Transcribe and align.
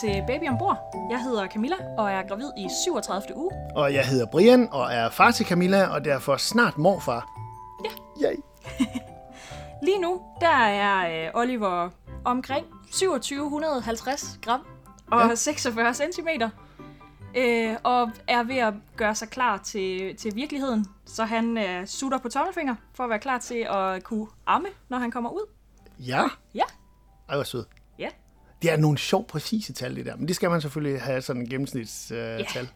til 0.00 0.24
Baby 0.26 0.48
ombord. 0.48 0.78
Jeg 1.10 1.22
hedder 1.22 1.48
Camilla 1.48 1.76
og 1.98 2.10
er 2.10 2.22
gravid 2.28 2.50
i 2.58 2.68
37. 2.84 3.36
uge. 3.36 3.50
Og 3.76 3.94
jeg 3.94 4.06
hedder 4.06 4.26
Brian 4.26 4.68
og 4.72 4.92
er 4.92 5.10
far 5.10 5.30
til 5.30 5.46
Camilla, 5.46 5.86
og 5.86 6.04
derfor 6.04 6.36
snart 6.36 6.78
morfar. 6.78 7.28
Ja. 7.84 7.90
Yay. 8.28 8.36
Lige 9.86 9.98
nu, 9.98 10.20
der 10.40 10.48
er 10.66 11.26
øh, 11.26 11.30
Oliver 11.34 11.90
omkring 12.24 12.66
2750 12.92 14.38
gram 14.42 14.66
og 15.10 15.20
Ja. 15.20 15.28
ja. 15.28 15.34
46 15.34 15.94
centimeter. 15.94 16.50
Øh, 17.36 17.76
og 17.82 18.10
er 18.28 18.42
ved 18.42 18.56
at 18.56 18.74
gøre 18.96 19.14
sig 19.14 19.28
klar 19.28 19.58
til, 19.58 20.16
til 20.16 20.34
virkeligheden. 20.36 20.86
Så 21.06 21.24
han 21.24 21.58
øh, 21.58 21.86
sutter 21.86 22.18
på 22.18 22.28
tommelfinger 22.28 22.74
for 22.94 23.04
at 23.04 23.10
være 23.10 23.18
klar 23.18 23.38
til 23.38 23.66
at 23.70 24.04
kunne 24.04 24.26
amme, 24.46 24.68
når 24.88 24.98
han 24.98 25.10
kommer 25.10 25.30
ud. 25.30 25.46
Ja. 25.98 26.22
Ja. 26.54 26.64
Ej, 27.28 27.34
hvor 27.36 27.44
sød. 27.44 27.64
Ja. 27.98 28.08
Det 28.62 28.72
er 28.72 28.76
nogle 28.76 28.98
sjovt 28.98 29.26
præcise 29.26 29.72
tal, 29.72 29.96
det 29.96 30.06
der. 30.06 30.16
Men 30.16 30.28
det 30.28 30.36
skal 30.36 30.50
man 30.50 30.60
selvfølgelig 30.60 31.00
have 31.00 31.22
sådan 31.22 31.42
en 31.42 31.48
gennemsnitstal. 31.48 32.16
Øh, 32.16 32.40
Ja. 32.40 32.44
tal. 32.52 32.68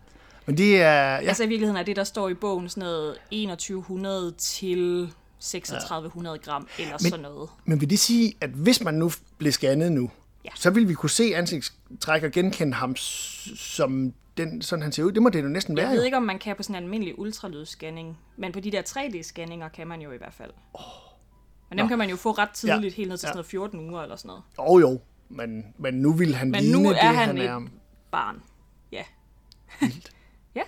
Men 0.46 0.56
det 0.58 0.82
er... 0.82 0.92
Ja. 0.92 1.16
Altså 1.20 1.44
i 1.44 1.46
virkeligheden 1.48 1.76
er 1.80 1.82
det, 1.82 1.96
der 1.96 2.04
står 2.04 2.28
i 2.28 2.34
bogen, 2.34 2.68
sådan 2.68 2.80
noget 2.80 3.14
2100 3.30 4.32
til 4.38 5.12
3600 5.40 6.38
gram, 6.38 6.68
eller 6.78 6.92
Men- 6.92 7.10
sådan 7.10 7.20
noget. 7.20 7.48
Men 7.64 7.80
vil 7.80 7.90
det 7.90 7.98
sige, 7.98 8.34
at 8.40 8.50
hvis 8.50 8.82
man 8.84 8.94
nu 8.94 9.10
blev 9.38 9.52
scannet 9.52 9.92
nu, 9.92 10.10
Ja. 10.44 10.50
så 10.54 10.70
vil 10.70 10.88
vi 10.88 10.94
kunne 10.94 11.10
se 11.10 11.32
ansigtstræk 11.36 12.22
og 12.22 12.30
genkende 12.30 12.74
ham 12.74 12.96
som 13.56 14.12
den, 14.36 14.62
sådan 14.62 14.82
han 14.82 14.92
ser 14.92 15.02
ud? 15.02 15.12
Det 15.12 15.22
må 15.22 15.28
det 15.28 15.42
jo 15.42 15.48
næsten 15.48 15.76
være. 15.76 15.88
Jeg 15.88 15.96
ved 15.96 16.04
ikke, 16.04 16.16
om 16.16 16.22
man 16.22 16.38
kan 16.38 16.56
på 16.56 16.62
sådan 16.62 16.76
en 16.76 16.82
almindelig 16.82 17.18
ultralydsscanning, 17.18 18.18
men 18.36 18.52
på 18.52 18.60
de 18.60 18.70
der 18.72 18.82
3D-scanninger 18.82 19.68
kan 19.68 19.86
man 19.86 20.00
jo 20.00 20.12
i 20.12 20.16
hvert 20.16 20.34
fald. 20.34 20.50
Men 21.70 21.78
dem 21.78 21.84
Nå. 21.84 21.88
kan 21.88 21.98
man 21.98 22.10
jo 22.10 22.16
få 22.16 22.30
ret 22.32 22.50
tidligt, 22.50 22.92
Ja. 22.92 22.96
helt 22.96 23.08
ned 23.08 23.18
til 23.18 23.26
Ja. 23.26 23.28
sådan 23.30 23.36
noget 23.36 23.46
14 23.46 23.80
uger 23.90 24.02
eller 24.02 24.16
sådan 24.16 24.28
noget. 24.28 24.42
Jo, 24.84 24.88
jo. 24.90 25.00
Men, 25.30 25.74
men 25.78 25.94
nu 25.94 26.12
vil 26.12 26.34
han 26.34 26.50
Men 26.50 26.60
ligne 26.60 26.82
nu 26.82 26.88
er 26.88 26.92
det, 26.92 27.00
han 27.02 27.14
han 27.14 27.38
et- 27.38 27.44
er. 27.44 27.60
Barn. 28.10 28.42
Ja. 28.92 30.62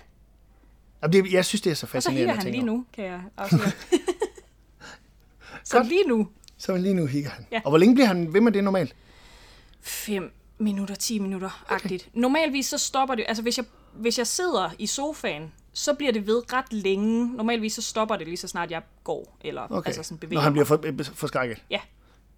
Jamen, 1.01 1.13
det, 1.25 1.33
jeg 1.33 1.45
synes, 1.45 1.61
det 1.61 1.71
er 1.71 1.73
så 1.75 1.85
Og 1.85 1.87
så 1.89 1.91
fascinerende. 1.91 2.33
at 2.33 2.43
han 2.43 2.51
lige 2.51 2.63
nu, 2.63 2.85
kan 2.93 3.05
jeg 3.05 3.21
afsløre. 3.37 3.71
så 5.63 5.83
lige 5.83 6.03
nu, 6.07 6.27
Så 6.57 6.77
lige 6.77 6.93
nu 6.93 7.05
hikker 7.05 7.29
han. 7.29 7.45
Ja. 7.51 7.61
Og 7.65 7.71
hvor 7.71 7.77
længe 7.77 7.95
bliver 7.95 8.07
han 8.07 8.33
ved 8.33 8.41
med 8.41 8.51
det 8.51 8.63
normalt? 8.63 8.95
5 9.81 10.31
minutter, 10.57 10.95
10 10.95 11.19
minutter, 11.19 11.65
agtigt. 11.69 12.09
Normalvis 12.13 12.65
så 12.65 12.77
stopper 12.77 13.15
det, 13.15 13.25
altså 13.27 13.43
hvis 13.43 13.57
jeg, 13.57 13.65
hvis 13.93 14.17
jeg 14.17 14.27
sidder 14.27 14.69
i 14.79 14.85
sofaen, 14.87 15.51
så 15.73 15.93
bliver 15.93 16.11
det 16.11 16.27
ved 16.27 16.53
ret 16.53 16.73
længe. 16.73 17.35
Normalvis 17.35 17.73
så 17.73 17.81
stopper 17.81 18.15
det 18.15 18.27
lige 18.27 18.37
så 18.37 18.47
snart 18.47 18.71
jeg 18.71 18.81
går, 19.03 19.37
eller 19.41 19.67
Okay. 19.69 19.87
altså 19.89 20.03
sådan 20.03 20.17
bevæger 20.17 20.37
Når 20.37 20.41
han 20.41 20.53
bliver 20.53 20.65
for, 20.65 21.13
forskrækket. 21.13 21.63
Ja, 21.69 21.79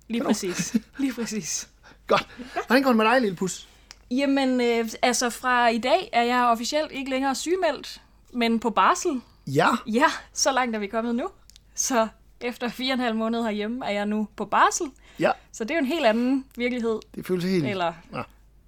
lige 0.07 0.19
Kanon. 0.19 0.33
præcis. 0.33 0.75
Lige 0.99 1.13
præcis. 1.13 1.69
Godt. 2.07 2.27
Hvordan 2.67 2.83
går 2.83 2.89
det 2.89 2.97
med 2.97 3.05
dig, 3.05 3.21
lille 3.21 3.35
pus? 3.35 3.67
Jamen, 4.11 4.61
øh, 4.61 4.89
altså 5.01 5.29
fra 5.29 5.67
i 5.69 5.77
dag 5.77 6.09
er 6.13 6.23
jeg 6.23 6.43
officielt 6.45 6.91
ikke 6.91 7.09
længere 7.11 7.35
sygemeldt, 7.35 8.01
men 8.33 8.59
på 8.59 8.69
barsel. 8.69 9.21
Ja. 9.47 9.67
Ja, 9.87 10.05
så 10.33 10.51
langt 10.51 10.75
er 10.75 10.79
vi 10.79 10.87
kommet 10.87 11.15
nu. 11.15 11.27
Så 11.75 12.07
efter 12.41 12.69
fire 12.69 12.91
og 12.91 12.93
en 12.93 12.99
halv 12.99 13.15
måned 13.15 13.43
herhjemme 13.43 13.85
er 13.85 13.91
jeg 13.91 14.05
nu 14.05 14.27
på 14.35 14.45
barsel. 14.45 14.85
Ja, 15.19 15.31
Så 15.51 15.63
det 15.63 15.71
er 15.71 15.75
jo 15.75 15.79
en 15.79 15.85
helt 15.85 16.05
anden 16.05 16.45
virkelighed. 16.57 16.99
det 17.15 17.25
føles 17.27 17.43
helt... 17.45 17.65
Eller, 17.65 17.93
Ja. 18.13 18.21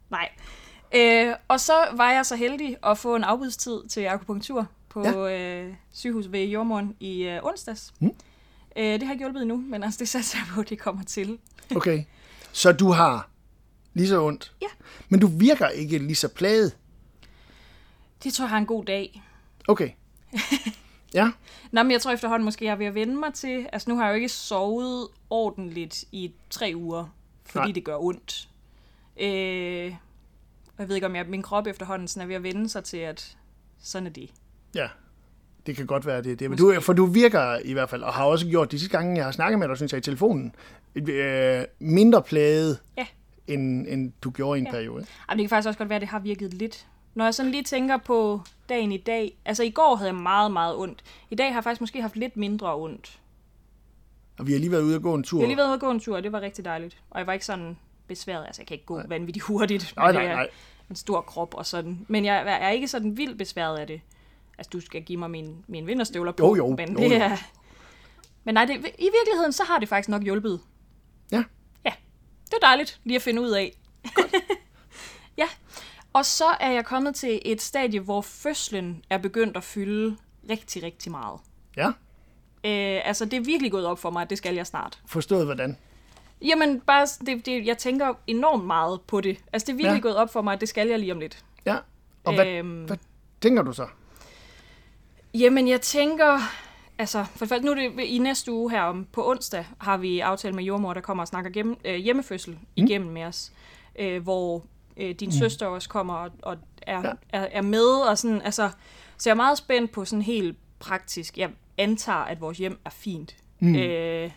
nej. 0.09 0.29
Øh, 0.95 1.35
og 1.47 1.59
så 1.59 1.73
var 1.93 2.11
jeg 2.11 2.25
så 2.25 2.35
heldig 2.35 2.77
at 2.85 2.97
få 2.97 3.15
en 3.15 3.23
afbudstid 3.23 3.87
til 3.89 4.05
akupunktur 4.05 4.67
på 4.89 5.03
ja. 5.27 5.61
øh, 5.63 5.73
sygehus 5.93 6.25
ved 6.31 6.43
Jordmoren 6.43 6.95
i 6.99 7.21
øh, 7.23 7.39
onsdags. 7.43 7.93
Mm. 7.99 8.11
Øh, 8.77 8.83
det 8.83 9.03
har 9.03 9.11
ikke 9.13 9.23
hjulpet 9.23 9.41
endnu, 9.41 9.57
men 9.57 9.83
altså, 9.83 9.97
det 9.99 10.09
satser 10.09 10.37
jeg 10.37 10.47
på, 10.55 10.61
at 10.61 10.69
det 10.69 10.79
kommer 10.79 11.03
til. 11.03 11.37
Okay. 11.75 12.03
Så 12.51 12.71
du 12.71 12.91
har 12.91 13.29
lige 13.93 14.07
så 14.07 14.23
ondt? 14.23 14.53
Ja. 14.61 14.67
Men 15.09 15.19
du 15.19 15.27
virker 15.27 15.67
ikke 15.67 15.97
lige 15.97 16.15
så 16.15 16.27
plaget? 16.27 16.77
Det 18.23 18.33
tror 18.33 18.45
jeg 18.45 18.49
har 18.49 18.57
en 18.57 18.65
god 18.65 18.85
dag. 18.85 19.23
Okay. 19.67 19.89
Ja. 21.13 21.31
Nå, 21.71 21.83
men 21.83 21.91
jeg 21.91 22.01
tror 22.01 22.11
efterhånden 22.11 22.45
måske, 22.45 22.65
jeg 22.65 22.71
er 22.71 22.75
ved 22.75 22.85
at 22.85 22.95
vende 22.95 23.15
mig 23.15 23.33
til... 23.33 23.67
Altså, 23.73 23.89
nu 23.89 23.95
har 23.97 24.05
jeg 24.05 24.11
jo 24.11 24.15
ikke 24.15 24.29
sovet 24.29 25.07
ordentligt 25.29 26.03
i 26.11 26.31
tre 26.49 26.71
uger, 26.75 27.15
fordi 27.45 27.65
Nej. 27.65 27.71
Det 27.73 27.83
gør 27.83 27.97
ondt. 27.97 28.49
Øh, 29.19 29.95
jeg 30.79 30.87
ved 30.87 30.95
ikke, 30.95 31.07
om 31.07 31.15
jeg, 31.15 31.25
min 31.27 31.41
krop 31.41 31.67
efterhånden 31.67 32.07
sådan 32.07 32.21
er 32.21 32.27
ved 32.27 32.35
at 32.35 32.43
vende 32.43 32.69
sig 32.69 32.83
til, 32.83 32.97
at 32.97 33.37
sådan 33.79 34.07
er 34.07 34.11
det. 34.11 34.29
Ja. 34.75 34.87
Det 35.65 35.75
kan 35.75 35.85
godt 35.85 36.05
være, 36.05 36.23
det 36.23 36.31
er 36.31 36.35
det. 36.35 36.49
Men 36.49 36.57
du, 36.57 36.81
for 36.81 36.93
du 36.93 37.05
virker 37.05 37.59
i 37.65 37.73
hvert 37.73 37.89
fald, 37.89 38.03
og 38.03 38.13
har 38.13 38.25
også 38.25 38.47
gjort 38.47 38.71
de 38.71 38.79
sidste 38.79 38.97
gange, 38.97 39.17
jeg 39.17 39.25
har 39.25 39.31
snakket 39.31 39.59
med 39.59 39.67
dig, 39.67 39.77
synes 39.77 39.91
jeg, 39.93 39.97
i 39.97 40.01
telefonen, 40.01 40.55
øh, 41.09 41.65
mindre 41.79 42.21
plaget, 42.23 42.79
Ja. 42.97 43.05
end, 43.47 43.87
end 43.87 44.11
du 44.23 44.29
gjorde 44.31 44.57
i 44.57 44.61
en 44.61 44.65
Ja. 44.67 44.71
periode. 44.71 45.05
Jamen, 45.29 45.37
det 45.39 45.43
kan 45.43 45.49
faktisk 45.49 45.67
også 45.67 45.77
godt 45.77 45.89
være, 45.89 45.95
at 45.95 46.01
det 46.01 46.09
har 46.09 46.19
virket 46.19 46.53
lidt. 46.53 46.87
Når 47.15 47.23
jeg 47.23 47.33
sådan 47.33 47.51
lige 47.51 47.63
tænker 47.63 47.97
på 47.97 48.41
dagen 48.69 48.91
i 48.91 48.97
dag... 48.97 49.37
Altså, 49.45 49.63
i 49.63 49.69
går 49.69 49.95
havde 49.95 50.09
jeg 50.11 50.15
meget, 50.15 50.51
meget 50.51 50.75
ondt. 50.75 51.03
I 51.29 51.35
dag 51.35 51.47
har 51.47 51.53
jeg 51.53 51.63
faktisk 51.63 51.81
måske 51.81 52.01
haft 52.01 52.15
lidt 52.15 52.37
mindre 52.37 52.75
ondt. 52.75 53.19
Og 54.39 54.47
vi 54.47 54.51
har 54.51 54.59
lige 54.59 54.71
været 54.71 54.81
ude 54.81 54.95
og 54.95 55.01
gå 55.01 55.13
en 55.13 55.23
tur. 55.23 55.39
Jeg 55.39 55.43
har 55.45 55.47
lige 55.47 55.57
været 55.57 55.67
ude 55.67 55.73
og 55.73 55.79
gå 55.79 55.91
en 55.91 55.99
tur, 55.99 56.15
og 56.15 56.23
det 56.23 56.31
var 56.31 56.41
rigtig 56.41 56.65
dejligt. 56.65 56.97
Og 57.09 57.19
jeg 57.19 57.27
var 57.27 57.33
ikke 57.33 57.45
sådan 57.45 57.77
besværet. 58.07 58.45
Altså, 58.45 58.61
jeg 58.61 58.67
kan 58.67 58.75
ikke 58.75 58.85
gå 58.85 58.97
Nej. 58.97 59.05
vanvittigt 59.09 59.43
hurtigt. 59.45 59.93
Nej, 59.97 60.11
nej, 60.11 60.27
nej. 60.27 60.47
En 60.89 60.95
stor 60.95 61.21
krop 61.21 61.53
og 61.53 61.65
sådan. 61.65 62.05
Men 62.07 62.25
jeg 62.25 62.43
er 62.61 62.69
ikke 62.69 62.87
sådan 62.87 63.17
vildt 63.17 63.37
besværet 63.37 63.77
af 63.77 63.87
det. 63.87 64.01
Altså, 64.57 64.69
du 64.73 64.79
skal 64.79 65.01
give 65.03 65.19
mig 65.19 65.31
mine, 65.31 65.53
mine 65.67 65.85
vinterstøvler 65.85 66.31
på. 66.31 66.45
Jo, 66.45 66.55
jo, 66.55 66.67
Men, 66.75 66.89
jo, 66.93 66.97
det 66.99 67.09
jo. 67.09 67.15
er... 67.23 67.37
men 68.43 68.53
nej, 68.53 68.65
det, 68.65 68.75
i 68.75 69.09
virkeligheden, 69.19 69.51
så 69.51 69.63
har 69.63 69.79
det 69.79 69.89
faktisk 69.89 70.09
nok 70.09 70.23
hjulpet. 70.23 70.59
Ja. 71.31 71.43
Ja, 71.85 71.93
det 72.45 72.53
er 72.53 72.59
dejligt 72.67 72.99
lige 73.03 73.15
at 73.15 73.21
finde 73.21 73.41
ud 73.41 73.49
af. 73.49 73.77
ja, 75.37 75.47
og 76.13 76.25
så 76.25 76.45
er 76.59 76.71
jeg 76.71 76.85
kommet 76.85 77.15
til 77.15 77.41
et 77.45 77.61
stadie, 77.61 77.99
hvor 77.99 78.21
fødslen 78.21 79.03
er 79.09 79.17
begyndt 79.17 79.57
at 79.57 79.63
fylde 79.63 80.17
rigtig, 80.49 80.83
rigtig 80.83 81.11
meget. 81.11 81.39
Ja. 81.77 81.87
Øh, 82.63 83.01
altså, 83.07 83.25
det 83.25 83.33
er 83.33 83.41
virkelig 83.41 83.71
gået 83.71 83.85
op 83.85 83.99
for 83.99 84.09
mig, 84.09 84.21
at 84.21 84.29
det 84.29 84.37
skal 84.37 84.55
jeg 84.55 84.67
snart. 84.67 84.99
Forstået 85.05 85.45
hvordan? 85.45 85.77
Jamen, 86.41 86.79
bare, 86.79 87.07
det, 87.25 87.45
det, 87.45 87.65
jeg 87.65 87.77
tænker 87.77 88.13
enormt 88.27 88.65
meget 88.65 89.01
på 89.01 89.21
det. 89.21 89.37
Altså, 89.53 89.65
det 89.65 89.71
er 89.73 89.75
virkelig 89.77 89.89
Ja. 89.89 89.93
ja. 89.95 89.99
gået 90.01 90.15
op 90.15 90.33
for 90.33 90.41
mig, 90.41 90.53
at 90.53 90.61
det 90.61 90.69
skal 90.69 90.87
jeg 90.87 90.99
lige 90.99 91.11
om 91.11 91.19
lidt. 91.19 91.43
Ja. 91.65 91.77
Og 92.23 92.33
hvad, 92.35 92.47
Øhm. 92.47 92.83
hvad 92.83 92.97
tænker 93.41 93.61
du 93.61 93.73
så? 93.73 93.87
Jamen, 95.33 95.67
jeg 95.67 95.81
tænker... 95.81 96.39
Altså, 96.99 97.23
for 97.23 97.39
det 97.39 97.49
første, 97.49 97.65
nu 97.65 97.71
er 97.71 97.75
det 97.75 98.03
i 98.03 98.17
næste 98.17 98.51
uge 98.51 98.71
her 98.71 98.81
om 98.81 99.07
på 99.11 99.29
onsdag, 99.29 99.65
har 99.77 99.97
vi 99.97 100.19
aftalt 100.19 100.55
med 100.55 100.63
jordmor, 100.63 100.93
der 100.93 101.01
kommer 101.01 101.23
og 101.23 101.27
snakker 101.27 101.51
gennem, 101.51 101.77
øh, 101.85 101.95
hjemmefødsel 101.95 102.51
mm. 102.53 102.59
igennem 102.75 103.11
med 103.11 103.23
os. 103.23 103.51
Øh, 103.99 104.23
hvor 104.23 104.63
øh, 104.97 105.15
din 105.15 105.27
mm. 105.27 105.31
søster 105.31 105.65
også 105.65 105.89
kommer 105.89 106.13
og, 106.13 106.31
og 106.41 106.57
er, 106.81 107.01
Ja. 107.01 107.11
er, 107.29 107.47
er 107.51 107.61
med. 107.61 107.87
Og 108.09 108.17
sådan, 108.17 108.41
altså, 108.41 108.69
så 109.17 109.29
jeg 109.29 109.33
er 109.33 109.35
meget 109.35 109.57
spændt 109.57 109.91
på 109.91 110.05
sådan 110.05 110.21
helt 110.21 110.57
praktisk. 110.79 111.37
Jeg 111.37 111.49
antager, 111.77 112.17
at 112.17 112.41
vores 112.41 112.57
hjem 112.57 112.79
er 112.85 112.89
fint. 112.89 113.35
Mm. 113.59 113.75
Øh, 113.75 114.31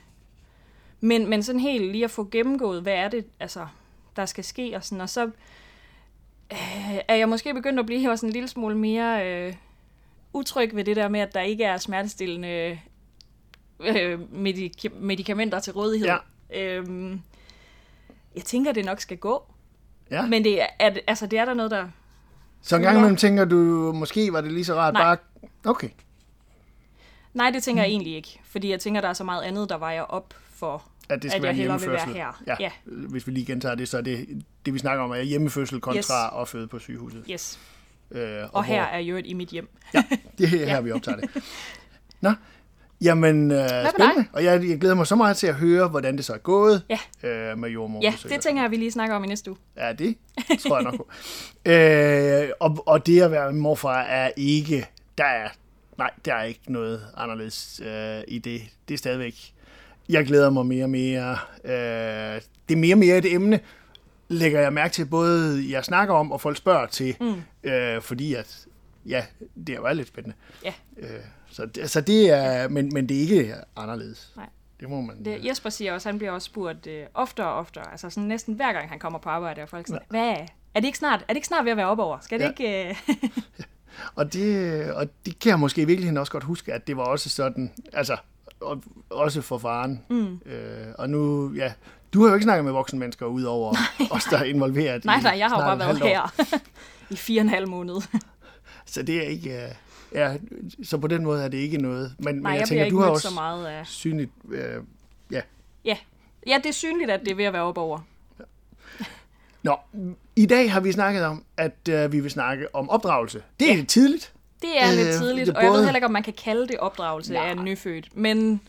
men, 1.01 1.31
men 1.31 1.43
sådan 1.43 1.61
helt 1.61 1.93
lige 1.93 2.05
at 2.05 2.11
få 2.11 2.29
gennemgået, 2.31 2.83
hvad 2.83 2.95
er 2.95 3.09
det, 3.09 3.27
altså, 3.41 3.67
der 4.17 4.27
skal 4.27 4.45
ske 4.45 4.73
og 4.77 4.85
sådan. 4.85 5.01
Og 5.01 5.09
så 5.09 5.25
øh, 6.53 6.99
er 7.09 7.15
jeg 7.15 7.29
måske 7.29 7.55
begyndt 7.55 7.79
at 7.79 7.87
blive 7.87 8.11
også 8.11 8.27
en 8.27 8.33
lille 8.33 8.49
smule 8.49 8.79
mere... 8.79 9.27
Øh, 9.27 9.55
utryg 10.33 10.71
ved 10.77 10.85
det 10.85 10.97
der 10.97 11.09
med, 11.09 11.21
at 11.21 11.35
der 11.35 11.41
ikke 11.41 11.65
er 11.65 11.77
smertestillende 11.77 12.79
øh, 13.81 14.21
medik- 14.33 14.95
medicamenter 15.01 15.61
til 15.61 15.73
rådighed. 15.73 16.09
Ja. 16.51 16.61
Øhm, 16.61 17.21
jeg 18.35 18.45
tænker, 18.45 18.73
det 18.73 18.85
nok 18.85 19.01
skal 19.01 19.17
gå. 19.17 19.43
Ja. 20.11 20.27
Men 20.27 20.45
det 20.45 20.63
er, 20.63 20.67
altså, 21.07 21.27
det 21.27 21.39
er 21.39 21.45
der 21.45 21.55
noget, 21.55 21.71
der... 21.71 21.89
Så 22.63 22.77
en 22.77 22.83
gang 22.83 22.97
imellem 22.97 23.17
tænker 23.17 23.45
du, 23.45 23.57
måske 23.95 24.33
var 24.33 24.41
det 24.41 24.53
lige 24.53 24.65
så 24.65 24.75
rart 24.75 24.95
Nej. 24.95 25.03
bare... 25.03 25.17
Okay. 25.65 25.89
Nej, 27.35 27.51
det 27.51 27.63
tænker 27.63 27.83
Mm. 27.83 27.85
jeg 27.85 27.91
egentlig 27.91 28.15
ikke. 28.15 28.41
Fordi 28.45 28.71
jeg 28.71 28.81
tænker, 28.81 29.01
der 29.01 29.09
er 29.09 29.13
så 29.13 29.25
meget 29.25 29.43
andet, 29.43 29.69
der 29.69 29.79
vejer 29.79 30.03
op 30.03 30.35
for, 30.51 30.85
At 31.09 31.23
det 31.23 31.31
skal 31.31 31.39
at 31.39 31.43
være 31.43 31.49
jeg 31.51 31.57
hellere 31.57 31.81
vil 31.81 31.91
være 31.91 32.07
her. 32.07 32.43
Ja. 32.47 32.55
Ja. 32.61 32.71
Hvis 32.85 33.27
vi 33.27 33.33
lige 33.33 33.47
gentager 33.47 33.75
det, 33.75 33.89
så 33.89 33.99
er 33.99 34.03
det, 34.03 34.45
det 34.67 34.75
vi 34.75 34.79
snakker 34.79 35.05
om, 35.05 35.11
er 35.11 35.21
hjemmefødsel 35.21 35.81
kontra 35.81 35.99
Yes. 35.99 36.41
at 36.43 36.49
føde 36.49 36.67
på 36.69 36.79
sygehuset. 36.79 37.25
Yes. 37.31 37.61
Øh, 38.11 38.43
Og, 38.43 38.49
hvor- 38.51 38.63
her 38.63 38.83
er 38.83 38.99
jo 38.99 39.17
i 39.25 39.33
mit 39.35 39.49
hjem. 39.49 39.69
Ja, 39.95 40.03
det 40.39 40.45
er 40.45 40.49
her, 40.59 40.59
Ja. 40.67 40.81
vi 40.81 40.93
optager 40.93 41.17
det. 41.19 41.31
Nå, 42.21 42.33
jamen 43.03 43.51
øh, 43.51 43.69
spændende. 43.69 44.25
Og 44.33 44.45
jeg, 44.45 44.69
jeg 44.69 44.81
glæder 44.81 44.95
mig 44.95 45.07
så 45.07 45.17
meget 45.17 45.37
til 45.37 45.47
at 45.47 45.55
høre, 45.55 45.89
hvordan 45.89 46.17
det 46.17 46.25
så 46.25 46.33
er 46.33 46.39
gået 46.39 46.83
Ja. 47.23 47.29
øh, 47.29 47.59
med 47.59 47.69
jordmor. 47.71 48.01
Ja, 48.03 48.15
det 48.29 48.41
tænker 48.41 48.63
jeg, 48.63 48.71
vi 48.71 48.77
lige 48.77 48.91
snakker 48.91 49.17
om 49.17 49.25
i 49.25 49.27
næste 49.27 49.51
uge. 49.51 49.59
Ja, 49.77 49.93
det 49.93 50.17
tror 50.61 50.77
jeg 50.77 50.85
nok 50.85 50.97
på. 50.97 51.09
øh, 51.71 52.49
og, 52.61 52.83
og 52.87 53.07
det 53.07 53.23
at 53.23 53.31
være 53.31 53.53
morfar 53.53 54.01
er 54.03 54.31
ikke, 54.37 54.87
der 55.19 55.25
er, 55.25 55.49
nej, 55.99 56.11
der 56.25 56.35
er 56.35 56.43
ikke 56.45 56.61
noget 56.69 57.03
anderledes 57.17 57.81
øh, 57.85 58.21
i 58.29 58.39
det. 58.39 58.63
Det 58.89 58.95
er 58.95 58.99
stadigvæk, 58.99 59.53
jeg 60.09 60.27
glæder 60.27 60.51
mig 60.51 60.67
mere 60.67 60.85
og 60.85 60.91
mere. 60.91 61.39
Øh, 61.65 62.41
det 62.69 62.75
er 62.75 62.77
mere 62.77 62.95
og 62.95 62.99
mere 62.99 63.19
et 63.19 63.33
emne, 63.35 63.61
lægger 64.31 64.61
jeg 64.61 64.73
mærke 64.73 64.93
til, 64.93 65.07
både 65.07 65.65
jeg 65.71 65.85
snakker 65.85 66.15
om, 66.15 66.33
og 66.33 66.41
folk 66.41 66.57
spørger 66.57 66.87
til, 66.87 67.17
mm. 67.21 67.71
øh, 67.71 68.03
fordi 68.03 68.35
at, 68.35 68.67
ja, 69.07 69.25
det 69.67 69.75
er 69.75 69.77
jo 69.89 69.95
lidt 69.95 70.09
spændende. 70.09 70.37
Ja. 70.65 70.73
Øh, 70.99 71.09
så, 71.51 71.67
det- 71.67 71.91
så 71.91 72.01
det 72.01 72.31
er, 72.31 72.69
men, 72.69 72.91
men 72.95 73.09
det 73.09 73.17
er 73.17 73.21
ikke 73.21 73.55
anderledes. 73.77 74.33
Nej. 74.37 74.47
Det 74.81 74.89
må 74.91 75.01
man. 75.01 75.25
Det, 75.25 75.45
Jesper 75.47 75.71
siger 75.71 75.93
også, 75.93 76.09
han 76.09 76.19
bliver 76.19 76.33
også 76.33 76.47
spurgt 76.47 76.87
øh, 76.87 77.03
oftere 77.15 77.47
og 77.47 77.55
oftere, 77.55 77.91
altså 77.91 78.11
sådan 78.11 78.29
næsten 78.29 78.55
hver 78.55 78.73
gang 78.73 78.89
han 78.89 78.99
kommer 78.99 79.19
på 79.19 79.29
arbejde, 79.29 79.63
og 79.63 79.69
folk 79.69 79.87
sådan, 79.87 80.03
hvad, 80.09 80.37
Er 80.75 80.81
det 80.81 80.85
ikke 80.87 80.99
snart, 80.99 81.21
er 81.23 81.27
det 81.33 81.37
ikke 81.37 81.47
snart 81.47 81.65
ved 81.65 81.71
at 81.71 81.77
være 81.77 81.87
op 81.89 81.99
over? 81.99 82.19
Skal 82.23 82.39
det 82.41 82.45
Ja. 82.45 82.49
ikke... 82.51 82.89
Øh... 82.89 82.97
Og 84.15 84.33
det, 84.33 84.93
og 84.93 85.07
det 85.27 85.39
kan 85.39 85.51
jeg 85.51 85.59
måske 85.59 85.83
i 85.83 85.85
virkeligheden 85.85 86.17
også 86.17 86.33
godt 86.33 86.45
huske, 86.45 86.73
at 86.73 86.87
det 86.87 86.97
var 86.97 87.03
også 87.03 87.31
sådan, 87.31 87.73
altså, 87.93 88.17
og, 88.61 88.83
også 89.11 89.43
for 89.43 89.59
faren. 89.59 90.05
Mm. 90.11 90.41
Øh, 90.47 90.87
og 90.99 91.11
nu, 91.11 91.53
ja, 91.55 91.73
du 92.13 92.23
har 92.23 92.29
jo 92.29 92.35
ikke 92.35 92.45
snakket 92.45 92.65
med 92.65 92.73
voksne 92.73 92.99
mennesker, 92.99 93.27
udover 93.27 93.75
os, 94.11 94.25
der 94.25 94.39
er 94.39 94.45
involveret. 94.45 95.05
nej, 95.05 95.21
nej, 95.21 95.35
jeg 95.39 95.49
har 95.49 95.57
jo 95.57 95.77
bare 95.77 95.93
et 95.93 96.01
været 96.01 96.09
her 96.09 96.45
i 97.15 97.17
fire 97.17 97.41
og 97.41 97.45
en 97.45 97.49
halv 97.49 97.69
måned. 97.69 97.97
Så 98.87 99.03
det 99.03 99.17
er 99.17 99.23
ikke, 99.23 99.65
øh, 99.65 99.69
ja, 100.15 100.37
så 100.83 100.99
på 100.99 101.07
den 101.07 101.25
måde 101.25 101.45
er 101.45 101.49
det 101.49 101.59
ikke 101.59 101.79
noget. 101.79 102.15
Men, 102.19 102.35
Nej, 102.35 102.43
men 102.43 102.53
jeg, 102.53 102.61
jeg, 102.61 102.69
tænker, 102.69 102.89
du 102.89 103.01
har 103.01 103.11
også 103.11 103.29
så 103.29 103.35
meget 103.35 103.67
af... 103.67 103.87
synligt, 103.87 104.31
øh, 104.51 104.83
ja. 105.31 105.41
Ja. 105.85 105.97
ja, 106.47 106.57
det 106.57 106.67
er 106.67 106.73
synligt, 106.73 107.11
at 107.11 107.21
det 107.21 107.31
er 107.31 107.35
ved 107.35 107.45
at 107.45 107.53
være 107.53 107.63
op 107.63 107.79
over. 107.79 107.99
Nå, 109.63 109.77
i 110.37 110.47
dag 110.47 110.73
har 110.73 110.81
vi 110.81 110.93
snakket 110.93 111.25
om, 111.25 111.45
at 111.57 111.89
øh, 111.89 112.13
vi 112.13 112.21
vil 112.21 112.31
snakke 112.31 112.75
om 112.75 112.91
opdragelse. 112.91 113.43
Det 113.61 113.71
er 113.73 113.77
lidt 113.77 113.89
tidligt. 113.89 114.33
Det 114.63 114.83
er 114.83 114.93
lidt 114.93 115.09
Øh, 115.09 115.15
tidligt, 115.15 115.49
er 115.49 115.55
og 115.55 115.63
jeg 115.65 115.71
ved 115.73 115.79
heller 115.85 115.95
ikke, 115.97 116.07
om 116.07 116.13
man 116.13 116.23
kan 116.23 116.33
kalde 116.45 116.69
det 116.69 116.79
opdragelse 116.79 117.33
Nej. 117.33 117.47
af 117.47 117.53
en 117.53 117.65
nyfødt. 117.65 118.17
Men 118.17 118.61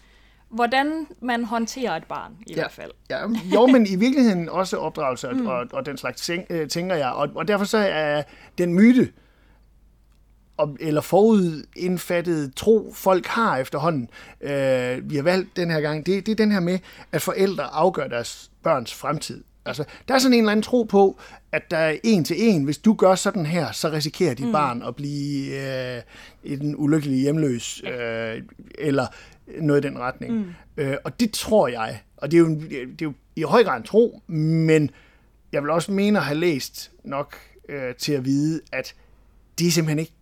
hvordan 0.53 1.07
man 1.21 1.43
håndterer 1.45 1.95
et 1.95 2.03
barn, 2.03 2.31
i 2.47 2.53
Ja. 2.53 2.55
hvert 2.55 2.71
fald. 2.71 2.91
Ja, 3.09 3.19
jo, 3.53 3.67
men 3.67 3.87
i 3.87 3.95
virkeligheden 4.05 4.49
også 4.49 4.77
opdragelse 4.77 5.29
og, 5.29 5.35
mm. 5.35 5.47
og, 5.47 5.65
og 5.73 5.85
den 5.85 5.97
slags 5.97 6.21
ting, 6.21 6.45
øh, 6.49 6.67
tænker 6.69 6.95
jeg. 6.95 7.09
Og, 7.11 7.29
og 7.35 7.47
derfor 7.47 7.65
så 7.65 7.77
er 7.77 8.23
den 8.57 8.73
myte, 8.73 9.09
eller 10.79 11.01
forudindfattede 11.01 12.51
tro, 12.55 12.93
folk 12.95 13.25
har 13.25 13.57
efterhånden, 13.57 14.09
øh, 14.41 15.09
vi 15.09 15.15
har 15.15 15.23
valgt 15.23 15.55
den 15.55 15.71
her 15.71 15.81
gang, 15.81 16.05
det, 16.05 16.25
det 16.25 16.31
er 16.31 16.35
den 16.35 16.51
her 16.51 16.59
med, 16.59 16.79
at 17.11 17.21
forældre 17.21 17.63
afgør 17.63 18.07
deres 18.07 18.51
børns 18.63 18.93
fremtid. 18.93 19.43
Altså, 19.65 19.83
der 20.07 20.13
er 20.15 20.19
sådan 20.19 20.33
en 20.33 20.39
eller 20.39 20.51
anden 20.51 20.63
tro 20.63 20.83
på, 20.83 21.19
at 21.51 21.71
der 21.71 21.77
er 21.77 21.97
en 22.03 22.23
til 22.23 22.35
en, 22.39 22.63
hvis 22.63 22.77
du 22.77 22.93
gør 22.93 23.15
sådan 23.15 23.45
her, 23.45 23.71
så 23.71 23.91
risikerer 23.91 24.33
dit 24.33 24.45
mm. 24.45 24.51
barn 24.51 24.81
at 24.81 24.95
blive 24.95 25.55
øh, 25.95 26.01
en 26.43 26.75
ulykkelig 26.77 27.19
hjemløs, 27.19 27.83
øh, 27.85 28.41
eller 28.77 29.07
noget 29.61 29.85
i 29.85 29.87
den 29.87 29.99
retning. 29.99 30.33
Mm. 30.33 30.53
Øh, 30.77 30.97
og 31.03 31.19
det 31.19 31.31
tror 31.31 31.67
jeg, 31.67 32.01
og 32.17 32.31
det 32.31 32.37
er, 32.37 32.41
jo, 32.41 32.49
det 32.49 33.01
er 33.01 33.05
jo 33.05 33.13
i 33.35 33.41
høj 33.41 33.63
grad 33.63 33.77
en 33.77 33.83
tro, 33.83 34.21
men 34.27 34.89
jeg 35.51 35.61
vil 35.63 35.69
også 35.69 35.91
mene 35.91 36.19
at 36.19 36.25
have 36.25 36.39
læst 36.39 36.91
nok 37.03 37.37
øh, 37.69 37.95
til 37.95 38.13
at 38.13 38.25
vide, 38.25 38.61
at 38.71 38.95
det 39.59 39.67
er 39.67 39.71
simpelthen 39.71 39.99
ikke 39.99 40.13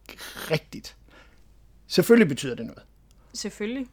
rigtigt. 0.51 0.95
Selvfølgelig 1.87 2.27
betyder 2.27 2.55
det 2.55 2.65
noget, 2.65 2.81
Selvfølgelig. 3.33 3.87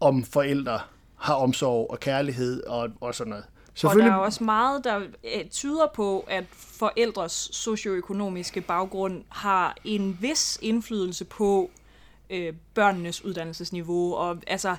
om 0.00 0.24
forældre 0.24 0.80
har 1.16 1.34
omsorg 1.34 1.90
og 1.90 2.00
kærlighed 2.00 2.62
og, 2.62 2.90
og 3.00 3.14
sådan 3.14 3.30
noget. 3.30 3.44
Og 3.44 3.74
der 3.74 3.88
Selvfølgelig, 3.88 4.10
er 4.10 4.16
også 4.16 4.44
meget, 4.44 4.84
der 4.84 5.00
øh, 5.34 5.44
tyder 5.50 5.86
på, 5.94 6.20
at 6.20 6.44
forældres 6.52 7.48
socioøkonomiske 7.52 8.60
baggrund 8.60 9.24
har 9.28 9.76
en 9.84 10.18
vis 10.20 10.58
indflydelse 10.62 11.24
på 11.24 11.70
øh, 12.30 12.52
børnenes 12.74 13.24
uddannelsesniveau. 13.24 14.14
Og 14.14 14.36
altså, 14.46 14.76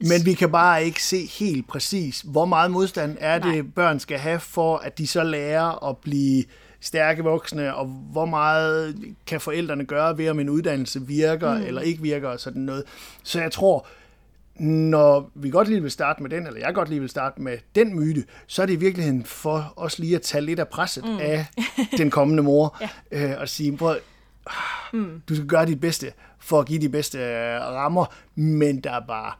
men 0.00 0.24
vi 0.24 0.34
kan 0.34 0.52
bare 0.52 0.84
ikke 0.84 1.02
se 1.02 1.26
helt 1.26 1.68
præcis, 1.68 2.20
hvor 2.20 2.44
meget 2.44 2.70
modstand 2.70 3.16
er 3.20 3.38
det, 3.38 3.54
Nej. 3.54 3.72
børn 3.74 4.00
skal 4.00 4.18
have, 4.18 4.40
for 4.40 4.76
at 4.76 4.98
de 4.98 5.06
så 5.06 5.24
lærer 5.24 5.88
at 5.88 5.98
blive 5.98 6.44
stærke 6.80 7.22
voksne, 7.22 7.74
og 7.74 7.86
hvor 7.86 8.24
meget 8.24 8.96
kan 9.26 9.40
forældrene 9.40 9.84
gøre 9.84 10.18
ved, 10.18 10.28
om 10.28 10.40
en 10.40 10.50
uddannelse 10.50 11.06
virker 11.06 11.54
mm. 11.54 11.62
eller 11.62 11.80
ikke 11.80 12.02
virker, 12.02 12.28
og 12.28 12.40
sådan 12.40 12.62
noget. 12.62 12.84
Så 13.22 13.40
jeg 13.40 13.52
tror, 13.52 13.86
når 14.58 15.30
vi 15.34 15.50
godt 15.50 15.68
lige 15.68 15.82
vil 15.82 15.90
starte 15.90 16.22
med 16.22 16.30
den, 16.30 16.46
eller 16.46 16.60
jeg 16.60 16.74
godt 16.74 16.88
lige 16.88 17.00
vil 17.00 17.08
starte 17.08 17.42
med 17.42 17.58
den 17.74 17.94
myte, 17.94 18.24
så 18.46 18.62
er 18.62 18.66
det 18.66 18.72
i 18.72 18.76
virkeligheden 18.76 19.24
for 19.24 19.72
os 19.76 19.98
lige 19.98 20.16
at 20.16 20.22
tage 20.22 20.42
lidt 20.42 20.58
af 20.58 20.68
presset 20.68 21.04
mm. 21.04 21.18
af 21.20 21.46
den 21.98 22.10
kommende 22.10 22.42
mor, 22.42 22.78
ja. 23.12 23.32
øh, 23.32 23.40
og 23.40 23.48
sige, 23.48 23.76
prøv, 23.76 23.96
mm. 24.92 25.22
du 25.28 25.34
skal 25.34 25.46
gøre 25.46 25.66
dit 25.66 25.80
bedste 25.80 26.12
for 26.38 26.60
at 26.60 26.66
give 26.66 26.80
de 26.80 26.88
bedste 26.88 27.18
øh, 27.18 27.60
rammer, 27.60 28.04
men 28.34 28.80
der 28.80 28.90
er 28.92 29.00
bare 29.08 29.32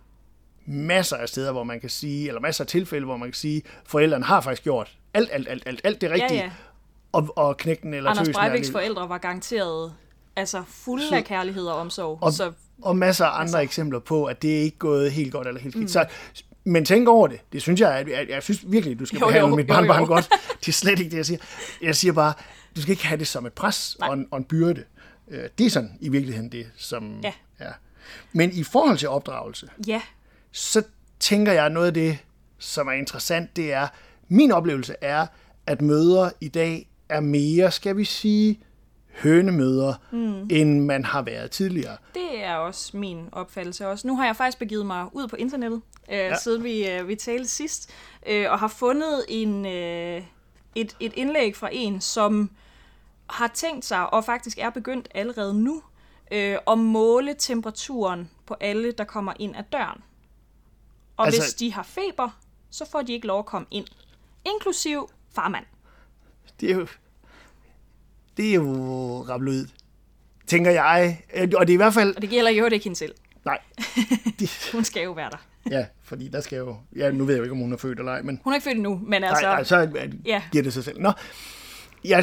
masser 0.66 1.16
af 1.16 1.28
steder, 1.28 1.52
hvor 1.52 1.64
man 1.64 1.80
kan 1.80 1.90
sige, 1.90 2.28
eller 2.28 2.40
masser 2.40 2.64
af 2.64 2.68
tilfælde, 2.68 3.04
hvor 3.06 3.16
man 3.16 3.28
kan 3.28 3.34
sige, 3.34 3.62
forældrene 3.86 4.24
har 4.24 4.40
faktisk 4.40 4.62
gjort 4.62 4.96
alt, 5.14 5.28
alt, 5.32 5.48
alt, 5.48 5.62
alt, 5.66 5.80
alt 5.84 6.00
det 6.00 6.10
rigtige, 6.10 6.34
ja. 6.34 6.50
Og, 7.12 7.32
og 7.36 7.56
knægten 7.56 7.94
eller 7.94 8.10
Anders 8.10 8.26
tøsen 8.26 8.42
er 8.42 8.48
Breiviks 8.48 8.70
forældre 8.70 9.08
var 9.08 9.18
garanteret 9.18 9.92
altså 10.36 10.62
fulde 10.68 11.08
Så- 11.08 11.14
af 11.14 11.24
kærlighed 11.24 11.66
og 11.66 11.76
omsorg. 11.76 12.18
og, 12.22 12.32
så 12.32 12.52
og 12.82 12.96
masser 12.96 13.24
af 13.26 13.30
andre 13.30 13.42
altså. 13.42 13.58
eksempler 13.58 13.98
på, 13.98 14.24
at 14.24 14.42
det 14.42 14.56
er 14.58 14.62
ikke 14.62 14.78
gået 14.78 15.12
helt 15.12 15.32
godt 15.32 15.46
eller 15.48 15.60
helt 15.60 15.72
skidt. 15.74 15.84
Mm. 15.84 15.88
Så, 15.88 16.06
men 16.64 16.84
tænk 16.84 17.08
over 17.08 17.26
det. 17.28 17.40
Det 17.52 17.62
synes 17.62 17.80
jeg, 17.80 17.94
at, 17.98 18.08
jeg, 18.08 18.26
jeg 18.28 18.42
synes 18.42 18.64
virkelig, 18.66 18.98
du 18.98 19.04
skal 19.06 19.18
Jo, 19.18 19.26
behandle 19.26 19.48
jo, 19.48 19.56
mit 19.56 19.66
barnbarn 19.66 20.06
godt. 20.06 20.30
Det 20.60 20.68
er 20.68 20.72
slet 20.72 20.98
ikke 20.98 21.10
det, 21.10 21.16
jeg 21.16 21.26
siger. 21.26 21.38
Jeg 21.82 21.96
siger 21.96 22.12
bare, 22.12 22.32
du 22.76 22.80
skal 22.82 22.90
ikke 22.92 23.06
have 23.06 23.18
det 23.18 23.26
som 23.26 23.46
et 23.46 23.52
pres 23.52 23.96
og 24.00 24.14
en, 24.14 24.26
og 24.30 24.38
en 24.38 24.44
byrde. 24.44 24.84
Øh, 25.28 25.48
Det 25.58 25.66
er 25.66 25.70
sådan 25.70 25.98
i 26.00 26.08
virkeligheden 26.08 26.52
det, 26.52 26.66
som 26.76 27.20
Ja. 27.22 27.32
er. 27.58 27.72
Men 28.32 28.50
i 28.52 28.62
forhold 28.62 28.98
til 28.98 29.08
opdragelse, 29.08 29.68
ja, 29.86 30.02
så 30.52 30.82
tænker 31.20 31.52
jeg, 31.52 31.70
noget 31.70 31.86
af 31.86 31.94
det, 31.94 32.18
som 32.58 32.88
er 32.88 32.92
interessant, 32.92 33.56
det 33.56 33.72
er, 33.72 33.88
min 34.28 34.52
oplevelse 34.52 34.94
er, 35.00 35.26
at 35.66 35.82
møder 35.82 36.30
i 36.40 36.48
dag 36.48 36.88
er 37.08 37.20
mere, 37.20 37.70
skal 37.70 37.96
vi 37.96 38.04
sige, 38.04 38.60
hønemøder, 39.22 39.94
mm. 40.10 40.48
end 40.50 40.80
man 40.80 41.04
har 41.04 41.22
været 41.22 41.50
tidligere. 41.50 41.96
det 42.14 42.44
er 42.44 42.54
også 42.54 42.96
min 42.96 43.28
opfattelse 43.32 43.88
også. 43.88 44.06
Nu 44.06 44.16
har 44.16 44.26
jeg 44.26 44.36
faktisk 44.36 44.58
begivet 44.58 44.86
mig 44.86 45.06
ud 45.12 45.28
på 45.28 45.36
internettet, 45.36 45.80
øh, 46.10 46.16
ja. 46.16 46.36
siden 46.36 46.64
vi, 46.64 46.88
øh, 46.90 47.08
vi 47.08 47.14
talte 47.14 47.48
sidst, 47.48 47.90
øh, 48.26 48.50
og 48.50 48.58
har 48.58 48.68
fundet 48.68 49.24
en, 49.28 49.66
øh, 49.66 50.22
et, 50.74 50.96
et 51.00 51.12
indlæg 51.16 51.56
fra 51.56 51.68
en, 51.72 52.00
som 52.00 52.50
har 53.30 53.50
tænkt 53.54 53.84
sig, 53.84 54.12
og 54.14 54.24
faktisk 54.24 54.58
er 54.58 54.70
begyndt 54.70 55.08
allerede 55.14 55.54
nu, 55.54 55.82
øh, 56.32 56.56
at 56.70 56.78
måle 56.78 57.34
temperaturen 57.38 58.30
på 58.46 58.56
alle, 58.60 58.92
der 58.92 59.04
kommer 59.04 59.32
ind 59.38 59.56
ad 59.56 59.64
døren. 59.72 60.00
Og 61.16 61.26
altså, 61.26 61.40
Altså- 61.40 61.52
hvis 61.52 61.54
de 61.58 61.72
har 61.72 61.82
feber, 61.82 62.38
så 62.70 62.84
får 62.90 63.02
de 63.02 63.12
ikke 63.12 63.26
lov 63.26 63.38
at 63.38 63.46
komme 63.46 63.66
ind. 63.70 63.86
Inklusiv 64.46 65.10
farmand. 65.34 65.64
Det 66.60 66.70
er 66.70 66.74
jo, 66.76 66.86
det 68.36 68.50
er 68.50 68.54
jo 68.54 69.22
rablet 69.28 69.70
tænker 70.46 70.70
jeg. 70.70 71.22
Øh, 71.34 71.48
Og 71.56 71.66
det 71.66 71.72
er 71.72 71.74
i 71.74 71.76
hvert 71.76 71.94
fald... 71.94 72.16
Og 72.16 72.22
det 72.22 72.30
gælder 72.30 72.50
jo 72.50 72.64
ikke 72.64 72.84
hende 72.84 72.96
selv. 72.98 73.14
Nej, 73.44 73.58
det, 74.40 74.50
Hun 74.74 74.84
skal 74.84 75.02
jo 75.04 75.12
være 75.12 75.30
der. 75.30 75.36
ja, 75.70 75.86
fordi 76.02 76.28
der 76.28 76.40
skal 76.40 76.56
jo... 76.58 76.76
Ja, 76.96 77.10
nu 77.10 77.24
ved 77.24 77.34
jeg 77.34 77.38
jo 77.38 77.44
ikke, 77.44 77.52
om 77.52 77.58
hun 77.58 77.72
er 77.72 77.76
født 77.76 77.98
eller 77.98 78.12
ej, 78.12 78.22
men... 78.22 78.40
Hun 78.44 78.52
er 78.52 78.54
ikke 78.54 78.64
født 78.64 78.76
endnu, 78.76 79.00
men 79.06 79.24
Altså, 79.24 79.46
altså... 79.46 79.76
nej, 79.76 79.86
nej, 79.86 79.92
så 79.92 79.98
er- 80.14 80.18
ja. 80.24 80.42
giver 80.52 80.62
det 80.64 80.72
sig 80.72 80.84
selv. 80.84 81.00
Nå, 81.00 81.12
ja, 82.04 82.22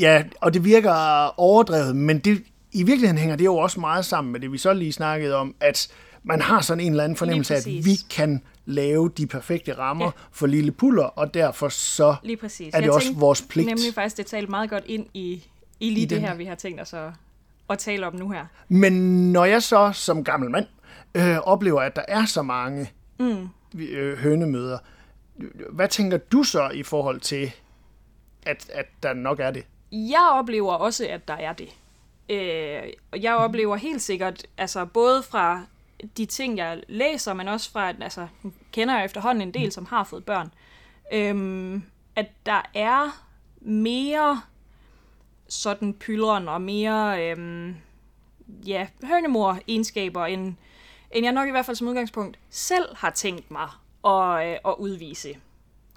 ja, 0.00 0.24
og 0.40 0.54
det 0.54 0.64
virker 0.64 0.92
overdrevet, 1.40 1.96
men 1.96 2.18
det, 2.18 2.42
i 2.72 2.82
virkeligheden 2.82 3.18
hænger 3.18 3.36
det 3.36 3.44
jo 3.44 3.56
også 3.56 3.80
meget 3.80 4.04
sammen 4.04 4.32
med 4.32 4.40
det, 4.40 4.52
vi 4.52 4.58
så 4.58 4.72
lige 4.72 4.92
snakkede 4.92 5.34
om, 5.36 5.54
at 5.60 5.88
man 6.22 6.40
har 6.40 6.60
sådan 6.60 6.80
en 6.84 6.90
eller 6.92 7.04
anden 7.04 7.16
fornemmelse 7.16 7.54
af, 7.54 7.58
at 7.58 7.66
vi 7.66 7.96
kan 8.10 8.42
lave 8.66 9.10
de 9.16 9.26
perfekte 9.26 9.78
rammer 9.78 10.04
Ja. 10.04 10.10
for 10.32 10.46
lille 10.46 10.72
puller, 10.72 11.02
og 11.04 11.34
derfor 11.34 11.68
så 11.68 12.14
Lige 12.22 12.36
præcis. 12.36 12.74
er 12.74 12.80
det 12.80 12.90
også 12.90 13.12
vores 13.14 13.42
pligt. 13.42 13.66
nemlig 13.66 13.94
faktisk, 13.94 14.16
det 14.16 14.26
talte 14.26 14.50
meget 14.50 14.70
godt 14.70 14.84
ind 14.86 15.06
i, 15.14 15.44
i 15.80 15.90
lige 15.90 16.02
I 16.02 16.04
det 16.04 16.10
den- 16.10 16.20
her, 16.28 16.34
vi 16.34 16.44
har 16.44 16.54
tænkt 16.54 16.80
os 16.80 16.92
at, 16.92 17.08
at 17.70 17.78
tale 17.78 18.06
om 18.06 18.14
nu 18.16 18.30
her. 18.30 18.44
Men 18.68 18.92
når 19.32 19.44
jeg 19.44 19.62
så 19.62 19.92
som 19.94 20.24
gammel 20.24 20.50
mand 20.50 20.66
øh, 21.14 21.36
oplever, 21.38 21.80
at 21.80 21.96
der 21.96 22.02
er 22.08 22.24
så 22.24 22.42
mange 22.42 22.90
mm. 23.20 23.48
øh, 23.80 24.18
hønemøder, 24.18 24.78
hvad 25.70 25.88
tænker 25.88 26.16
du 26.16 26.42
så 26.42 26.68
i 26.68 26.82
forhold 26.82 27.20
til, 27.20 27.52
at, 28.46 28.70
at 28.74 28.86
der 29.02 29.12
nok 29.12 29.40
er 29.40 29.50
det? 29.50 29.66
Jeg 29.92 30.28
oplever 30.32 30.72
også, 30.72 31.06
at 31.08 31.28
der 31.28 31.34
er 31.34 31.52
det. 31.52 31.68
Øh, 32.28 32.92
og 33.12 33.22
jeg 33.22 33.34
oplever 33.34 33.76
helt 33.76 34.02
sikkert, 34.02 34.46
altså 34.58 34.84
både 34.84 35.22
fra 35.22 35.64
de 36.16 36.26
ting, 36.26 36.58
jeg 36.58 36.82
læser, 36.88 37.34
men 37.34 37.48
også 37.48 37.70
fra, 37.70 37.92
altså, 38.00 38.26
kender 38.72 38.96
jeg 38.96 39.04
efterhånden 39.04 39.42
en 39.42 39.54
del, 39.54 39.72
som 39.72 39.86
har 39.86 40.04
fået 40.04 40.24
børn, 40.24 40.52
øhm, 41.12 41.82
at 42.16 42.26
der 42.46 42.62
er 42.74 43.24
mere 43.60 44.42
sådan 45.48 45.94
pyldren 45.94 46.48
og 46.48 46.62
mere, 46.62 47.30
øhm, 47.30 47.76
ja, 48.66 48.86
hønemor-egenskaber, 49.04 50.26
end, 50.26 50.54
end 51.10 51.24
jeg 51.24 51.32
nok 51.32 51.48
i 51.48 51.50
hvert 51.50 51.66
fald 51.66 51.76
som 51.76 51.88
udgangspunkt 51.88 52.38
selv 52.50 52.96
har 52.96 53.10
tænkt 53.10 53.50
mig 53.50 53.68
at, 54.04 54.46
øh, 54.46 54.58
at 54.64 54.74
udvise. 54.78 55.36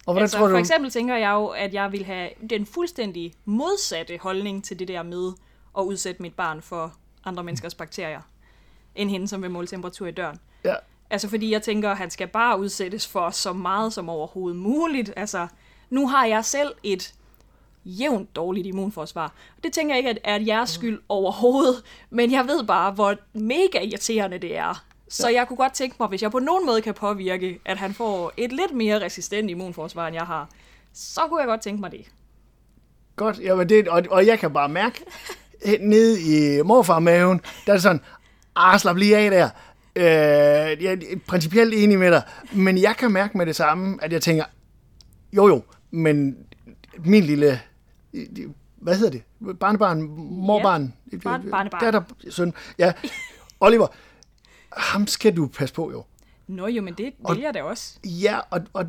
Og 0.06 0.14
hvordan 0.14 0.24
Altså, 0.24 0.38
tror 0.38 0.48
du, 0.48 0.54
for 0.54 0.60
eksempel 0.60 0.92
tænker 0.92 1.16
jeg 1.16 1.32
jo, 1.32 1.48
at 1.48 1.74
jeg 1.74 1.92
vil 1.92 2.06
have 2.06 2.30
den 2.50 2.66
fuldstændig 2.66 3.34
modsatte 3.46 4.18
holdning 4.22 4.64
til 4.64 4.80
det 4.80 4.88
der 4.88 5.04
med 5.04 5.32
at 5.78 5.84
udsætte 5.84 6.22
mit 6.22 6.34
barn 6.34 6.62
for 6.62 6.94
andre 7.26 7.44
menneskers 7.44 7.76
bakterier, 7.76 8.22
end 8.96 9.10
hende, 9.10 9.28
som 9.28 9.42
vil 9.42 9.52
måle 9.52 9.68
temperatur 9.68 10.08
i 10.08 10.12
døren. 10.12 10.40
ja, 10.66 10.76
Altså 11.10 11.30
fordi 11.30 11.52
jeg 11.52 11.62
tænker, 11.62 11.92
at 11.92 11.98
han 11.98 12.10
skal 12.10 12.28
bare 12.28 12.60
udsættes 12.60 13.08
for 13.08 13.30
så 13.30 13.54
meget 13.54 13.94
som 13.94 14.10
overhovedet 14.10 14.60
muligt. 14.60 15.14
Altså, 15.16 15.48
nu 15.90 16.08
har 16.08 16.26
jeg 16.26 16.46
selv 16.46 16.74
et 16.84 17.14
jævnt 17.86 18.36
dårligt 18.36 18.68
immunforsvar. 18.68 19.34
Det 19.64 19.74
tænker 19.74 19.96
jeg 19.96 19.98
ikke, 19.98 20.10
at 20.10 20.20
er 20.24 20.46
jeres 20.46 20.70
skyld 20.70 21.02
overhovedet, 21.10 21.84
men 22.10 22.32
jeg 22.32 22.48
ved 22.48 22.64
bare, 22.64 22.92
hvor 22.92 23.16
mega 23.34 23.80
irriterende 23.80 24.38
det 24.38 24.58
er. 24.58 24.86
Så 25.14 25.30
jeg 25.30 25.48
kunne 25.48 25.58
godt 25.58 25.74
tænke 25.74 25.96
mig, 26.00 26.10
hvis 26.10 26.22
jeg 26.22 26.32
på 26.32 26.40
nogen 26.40 26.66
måde 26.66 26.82
kan 26.82 26.94
påvirke, 26.94 27.60
at 27.66 27.78
han 27.78 27.94
får 27.94 28.34
et 28.38 28.52
lidt 28.52 28.74
mere 28.76 29.06
resistent 29.06 29.50
immunforsvar, 29.50 30.08
end 30.08 30.16
jeg 30.16 30.24
har, 30.26 30.50
så 30.94 31.22
kunne 31.30 31.40
jeg 31.40 31.48
godt 31.48 31.62
tænke 31.62 31.82
mig 31.82 31.92
det. 31.92 32.06
Godt, 33.16 33.40
jamen 33.40 33.70
det, 33.70 33.88
og, 33.88 34.04
og 34.10 34.26
jeg 34.28 34.40
kan 34.40 34.54
bare 34.54 34.70
mærke, 34.70 35.04
nede 35.80 36.22
i 36.22 36.62
morfarmaven, 36.62 37.42
der 37.66 37.72
er 37.72 37.76
det 37.76 37.84
sådan, 37.84 38.02
ah, 38.56 38.80
slap 38.80 38.96
lige 38.96 39.18
af 39.18 39.32
der. 39.32 39.50
Øh, 39.96 40.04
jeg 40.84 40.94
er 40.94 40.98
principielt 41.28 41.74
enig 41.74 42.00
med 42.00 42.12
dig, 42.12 42.22
men 42.54 42.78
jeg 42.78 42.96
kan 42.98 43.12
mærke 43.12 43.38
med 43.38 43.46
det 43.46 43.56
samme, 43.56 43.98
at 44.02 44.14
jeg 44.14 44.22
tænker, 44.22 44.44
jo 45.34 45.48
jo, 45.48 45.62
men 45.92 46.38
min 47.06 47.24
lille, 47.24 47.62
hvad 48.76 48.96
hedder 48.98 49.12
det, 49.12 49.58
barnebarn, 49.60 50.02
morbarn, 50.30 50.94
Ja, 51.12 51.18
barn- 51.18 51.50
barnebarn. 51.52 51.84
datter, 51.84 52.02
søn, 52.30 52.54
ja, 52.78 52.94
Oliver, 53.60 53.88
ham 54.78 55.08
skal 55.08 55.36
du 55.38 55.48
passe 55.48 55.76
på 55.76 55.92
jo. 55.92 56.04
Nå 56.48 56.68
jo, 56.68 56.82
men 56.82 56.94
det 56.94 57.14
vil 57.30 57.40
jeg 57.40 57.54
da 57.54 57.64
også. 57.64 58.00
Ja, 58.04 58.40
og, 58.50 58.62
og 58.74 58.86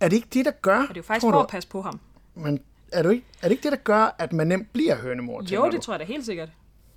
er 0.00 0.08
det 0.08 0.16
ikke 0.16 0.28
det, 0.32 0.44
der 0.44 0.50
gør, 0.50 0.82
Og 0.82 0.88
det 0.88 0.90
er 0.90 0.94
jo 0.96 1.02
faktisk 1.02 1.20
for 1.20 1.30
du, 1.30 1.38
at 1.38 1.48
passe 1.48 1.68
på 1.68 1.82
ham. 1.82 2.00
men 2.34 2.60
er, 2.92 3.02
du 3.02 3.08
ikke, 3.08 3.26
er 3.42 3.48
det 3.48 3.50
ikke 3.50 3.62
det, 3.62 3.72
der 3.72 3.78
gør, 3.78 4.14
at 4.18 4.32
man 4.32 4.46
nemt 4.46 4.72
bliver 4.72 4.96
hønemor? 4.96 5.42
Jo, 5.52 5.64
du? 5.64 5.70
det 5.70 5.82
tror 5.82 5.92
jeg 5.94 6.00
da 6.00 6.04
helt 6.04 6.24
sikkert. 6.26 6.48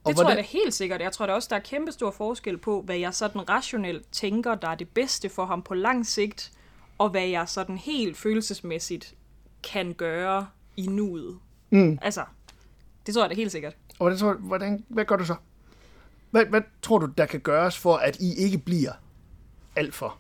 Og 0.03 0.09
Det 0.09 0.17
tror 0.17 0.29
jeg 0.29 0.37
da 0.37 0.41
helt 0.41 0.73
sikkert. 0.73 1.01
Jeg 1.01 1.11
tror 1.11 1.25
da 1.25 1.33
også, 1.33 1.47
der 1.51 1.55
er 1.55 1.59
kæmpe 1.59 1.91
stor 1.91 2.11
forskel 2.11 2.57
på, 2.57 2.81
hvad 2.81 2.97
jeg 2.97 3.13
sådan 3.13 3.49
rationelt 3.49 4.05
tænker, 4.11 4.55
der 4.55 4.67
er 4.67 4.75
det 4.75 4.89
bedste 4.89 5.29
for 5.29 5.45
ham 5.45 5.61
på 5.61 5.73
lang 5.73 6.05
sigt, 6.07 6.51
og 6.97 7.09
hvad 7.09 7.27
jeg 7.27 7.49
sådan 7.49 7.77
helt 7.77 8.17
følelsesmæssigt 8.17 9.13
kan 9.63 9.93
gøre 9.93 10.47
i 10.77 10.87
nuet. 10.87 11.39
Mm. 11.69 11.99
Altså, 12.01 12.23
det 13.05 13.13
tror 13.13 13.23
jeg 13.23 13.29
da 13.29 13.35
helt 13.35 13.51
sikkert. 13.51 13.73
Og 13.89 13.95
hvordan, 13.97 14.17
tror, 14.17 14.33
hvordan, 14.33 14.85
hvad 14.87 15.05
gør 15.05 15.15
du 15.15 15.25
så? 15.25 15.35
Hvad, 16.31 16.45
hvad 16.45 16.61
tror 16.81 16.97
du, 16.97 17.05
der 17.05 17.25
kan 17.25 17.39
gøres 17.39 17.77
for, 17.77 17.95
at 17.95 18.19
I 18.19 18.33
ikke 18.37 18.57
bliver 18.57 18.91
alt 19.75 19.95
for? 19.95 20.17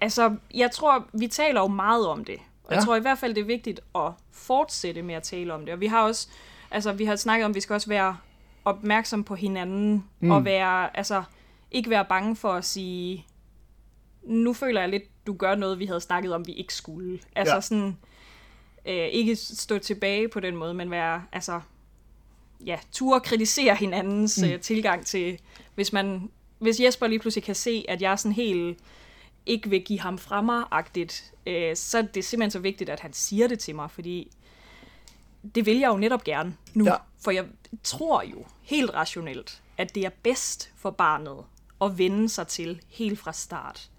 Altså, 0.00 0.36
jeg 0.54 0.70
tror, 0.70 1.06
vi 1.12 1.26
taler 1.26 1.60
jo 1.60 1.66
meget 1.66 2.06
om 2.06 2.24
det. 2.24 2.38
Og 2.64 2.70
ja. 2.70 2.76
Jeg 2.76 2.84
tror 2.84 2.96
i 2.96 3.00
hvert 3.00 3.18
fald, 3.18 3.34
det 3.34 3.40
er 3.40 3.44
vigtigt 3.44 3.80
at 3.94 4.12
fortsætte 4.32 5.02
med 5.02 5.14
at 5.14 5.22
tale 5.22 5.54
om 5.54 5.60
det. 5.64 5.74
Og 5.74 5.80
vi 5.80 5.86
har 5.86 6.02
også, 6.02 6.28
altså 6.70 6.92
vi 6.92 7.04
har 7.04 7.16
snakket 7.16 7.44
om, 7.44 7.50
at 7.50 7.54
vi 7.54 7.60
skal 7.60 7.74
også 7.74 7.88
være 7.88 8.16
opmærksom 8.64 9.24
på 9.24 9.34
hinanden. 9.34 10.04
Mm. 10.20 10.30
Og 10.30 10.44
være, 10.44 10.96
altså, 10.96 11.22
ikke 11.70 11.90
være 11.90 12.04
bange 12.04 12.36
for 12.36 12.52
at 12.52 12.64
sige, 12.64 13.26
nu 14.22 14.52
føler 14.52 14.80
jeg 14.80 14.90
lidt, 14.90 15.26
du 15.26 15.34
gør 15.34 15.54
noget, 15.54 15.78
vi 15.78 15.86
havde 15.86 16.00
snakket 16.00 16.34
om, 16.34 16.46
vi 16.46 16.52
ikke 16.52 16.74
skulle. 16.74 17.20
Altså. 17.36 17.54
Ja. 17.54 17.60
sådan, 17.60 17.96
øh, 18.86 18.94
ikke 18.94 19.36
stå 19.36 19.78
tilbage 19.78 20.28
på 20.28 20.40
den 20.40 20.56
måde, 20.56 20.74
men 20.74 20.90
være, 20.90 21.22
altså, 21.32 21.60
ja, 22.66 22.78
ture 22.92 23.20
kritisere 23.20 23.76
hinandens 23.76 24.38
mm. 24.42 24.48
øh, 24.48 24.60
tilgang 24.60 25.06
til, 25.06 25.38
hvis 25.74 25.92
man, 25.92 26.30
hvis 26.58 26.80
Jesper 26.80 27.06
lige 27.06 27.18
pludselig 27.18 27.44
kan 27.44 27.54
se, 27.54 27.84
at 27.88 28.02
jeg 28.02 28.12
er 28.12 28.16
sådan 28.16 28.32
helt 28.32 28.78
ikke 29.46 29.70
vil 29.70 29.84
give 29.84 30.00
ham 30.00 30.18
fra 30.18 30.40
mig-agtigt, 30.42 31.32
øh, 31.46 31.76
så 31.76 31.98
er 31.98 32.02
det 32.02 32.24
simpelthen 32.24 32.50
så 32.50 32.58
vigtigt, 32.58 32.90
at 32.90 33.00
han 33.00 33.12
siger 33.12 33.48
det 33.48 33.58
til 33.58 33.74
mig, 33.74 33.90
fordi 33.90 34.30
det 35.54 35.66
vil 35.66 35.78
jeg 35.78 35.88
jo 35.88 35.96
netop 35.96 36.24
gerne 36.24 36.56
nu. 36.74 36.84
Ja. 36.84 36.96
For 37.20 37.30
jeg 37.30 37.44
tror 37.82 38.22
jo 38.22 38.44
helt 38.62 38.90
rationelt, 38.94 39.62
at 39.78 39.94
det 39.94 40.04
er 40.04 40.10
bedst 40.22 40.70
for 40.76 40.90
barnet 40.90 41.44
at 41.80 41.98
vende 41.98 42.28
sig 42.28 42.46
til 42.46 42.80
helt 42.88 43.18
fra 43.18 43.32
start, 43.32 43.90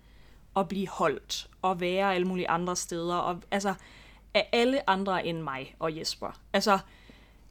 og 0.54 0.68
blive 0.68 0.88
holdt, 0.88 1.50
og 1.62 1.80
være 1.80 2.16
alle 2.16 2.28
mulige 2.28 2.50
andre 2.50 2.76
steder, 2.76 3.16
og 3.16 3.42
altså 3.52 3.74
af 4.34 4.50
alle 4.52 4.90
andre 4.90 5.26
end 5.26 5.42
mig 5.42 5.76
og 5.80 5.98
Jesper. 5.98 6.40
Altså, 6.54 6.80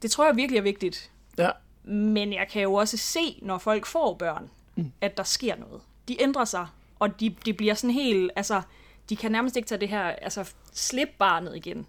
det 0.01 0.11
tror 0.11 0.25
jeg 0.25 0.35
virkelig 0.35 0.57
er 0.57 0.63
vigtigt. 0.63 1.11
Ja. 1.37 1.49
Men 1.83 2.33
jeg 2.33 2.47
kan 2.51 2.61
jo 2.61 2.73
også 2.73 2.97
se, 2.97 3.39
når 3.41 3.57
folk 3.57 3.85
får 3.85 4.13
børn, 4.13 4.49
mm. 4.75 4.91
at 5.01 5.17
der 5.17 5.23
sker 5.23 5.55
noget. 5.55 5.81
De 6.07 6.21
ændrer 6.21 6.45
sig, 6.45 6.67
og 6.99 7.19
de, 7.19 7.35
de 7.45 7.53
bliver 7.53 7.73
sådan 7.73 7.93
helt, 7.93 8.31
altså, 8.35 8.61
de 9.09 9.15
kan 9.15 9.31
nærmest 9.31 9.55
ikke 9.55 9.67
tage 9.67 9.79
det 9.81 9.89
her, 9.89 10.03
altså, 10.03 10.51
slip 10.73 11.09
barnet 11.19 11.55
igen. 11.55 11.85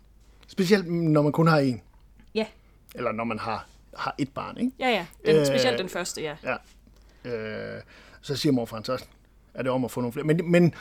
Specielt 0.47 0.93
når 0.93 1.23
man 1.23 1.33
kun 1.33 1.47
har 1.47 1.59
en. 1.59 1.83
Ja, 2.35 2.47
Eller 2.95 3.13
når 3.13 3.25
man 3.25 3.39
har, 3.39 3.67
har 3.97 4.15
et 4.19 4.33
barn, 4.35 4.59
ikke? 4.59 4.73
ja, 4.79 4.89
ja. 4.89 5.07
Den, 5.27 5.37
Øh, 5.37 5.47
specielt 5.47 5.79
den 5.79 5.89
første, 5.89 6.23
ja. 6.23 6.37
Ja. 6.45 6.57
Øh, 7.31 7.83
så 8.21 8.37
siger 8.37 8.53
morfaren 8.53 8.85
så, 8.85 9.05
er 9.55 9.63
det 9.63 9.73
om 9.73 9.85
at 9.85 9.91
få 9.91 10.01
nogle 10.01 10.13
flere. 10.13 10.27
Men, 10.27 10.51
men, 10.51 10.75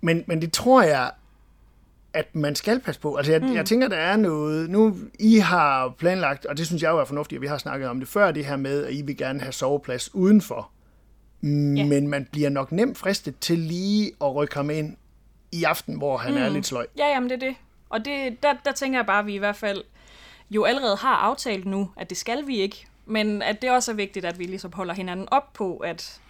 men, 0.00 0.24
men 0.26 0.42
det 0.42 0.52
tror 0.52 0.82
jeg, 0.82 1.10
at 2.14 2.34
man 2.34 2.54
skal 2.54 2.80
passe 2.80 3.00
på. 3.00 3.16
Altså, 3.16 3.32
jeg, 3.32 3.40
mm. 3.40 3.54
jeg 3.54 3.66
tænker, 3.66 3.88
der 3.88 3.96
er 3.96 4.16
noget... 4.16 4.70
Nu, 4.70 4.96
I 5.20 5.36
har 5.36 5.94
planlagt, 5.98 6.46
og 6.46 6.56
det 6.58 6.66
synes 6.66 6.82
jeg 6.82 6.90
jo 6.90 6.98
er 6.98 7.04
fornuftigt, 7.04 7.38
og 7.38 7.42
vi 7.42 7.46
har 7.46 7.58
snakket 7.58 7.88
om 7.88 8.00
det 8.00 8.08
før, 8.08 8.32
det 8.32 8.46
her 8.46 8.56
med, 8.56 8.84
at 8.84 8.94
I 8.94 9.02
vil 9.02 9.16
gerne 9.16 9.40
have 9.40 9.52
soveplads 9.52 10.14
udenfor. 10.14 10.70
Ja. 11.42 11.48
Men 11.86 12.08
man 12.08 12.28
bliver 12.32 12.48
nok 12.48 12.72
nemt 12.72 12.98
fristet 12.98 13.38
til 13.38 13.58
lige 13.58 14.12
at 14.20 14.34
rykke 14.34 14.54
ham 14.54 14.70
ind 14.70 14.96
i 15.52 15.64
aften, 15.64 15.98
hvor 15.98 16.16
han 16.16 16.32
mm. 16.32 16.38
er 16.38 16.48
lidt 16.48 16.66
sløj. 16.66 16.86
Ja, 16.98 17.06
jamen 17.06 17.30
det 17.30 17.42
er 17.42 17.46
det. 17.48 17.56
Og 17.88 18.04
det, 18.04 18.42
der, 18.42 18.54
der 18.64 18.72
tænker 18.72 18.98
jeg 18.98 19.06
bare, 19.06 19.18
at 19.18 19.26
vi 19.26 19.34
i 19.34 19.38
hvert 19.38 19.56
fald 19.56 19.84
jo 20.50 20.64
allerede 20.64 20.96
har 20.96 21.14
aftalt 21.14 21.66
nu, 21.66 21.90
at 21.96 22.10
det 22.10 22.18
skal 22.18 22.46
vi 22.46 22.56
ikke. 22.56 22.86
Men 23.06 23.42
at 23.42 23.62
det 23.62 23.70
også 23.70 23.92
er 23.92 23.96
vigtigt, 23.96 24.24
at 24.24 24.38
vi 24.38 24.44
ligesom 24.44 24.72
holder 24.72 24.94
hinanden 24.94 25.28
op 25.30 25.52
på, 25.52 25.76
at 25.76 26.20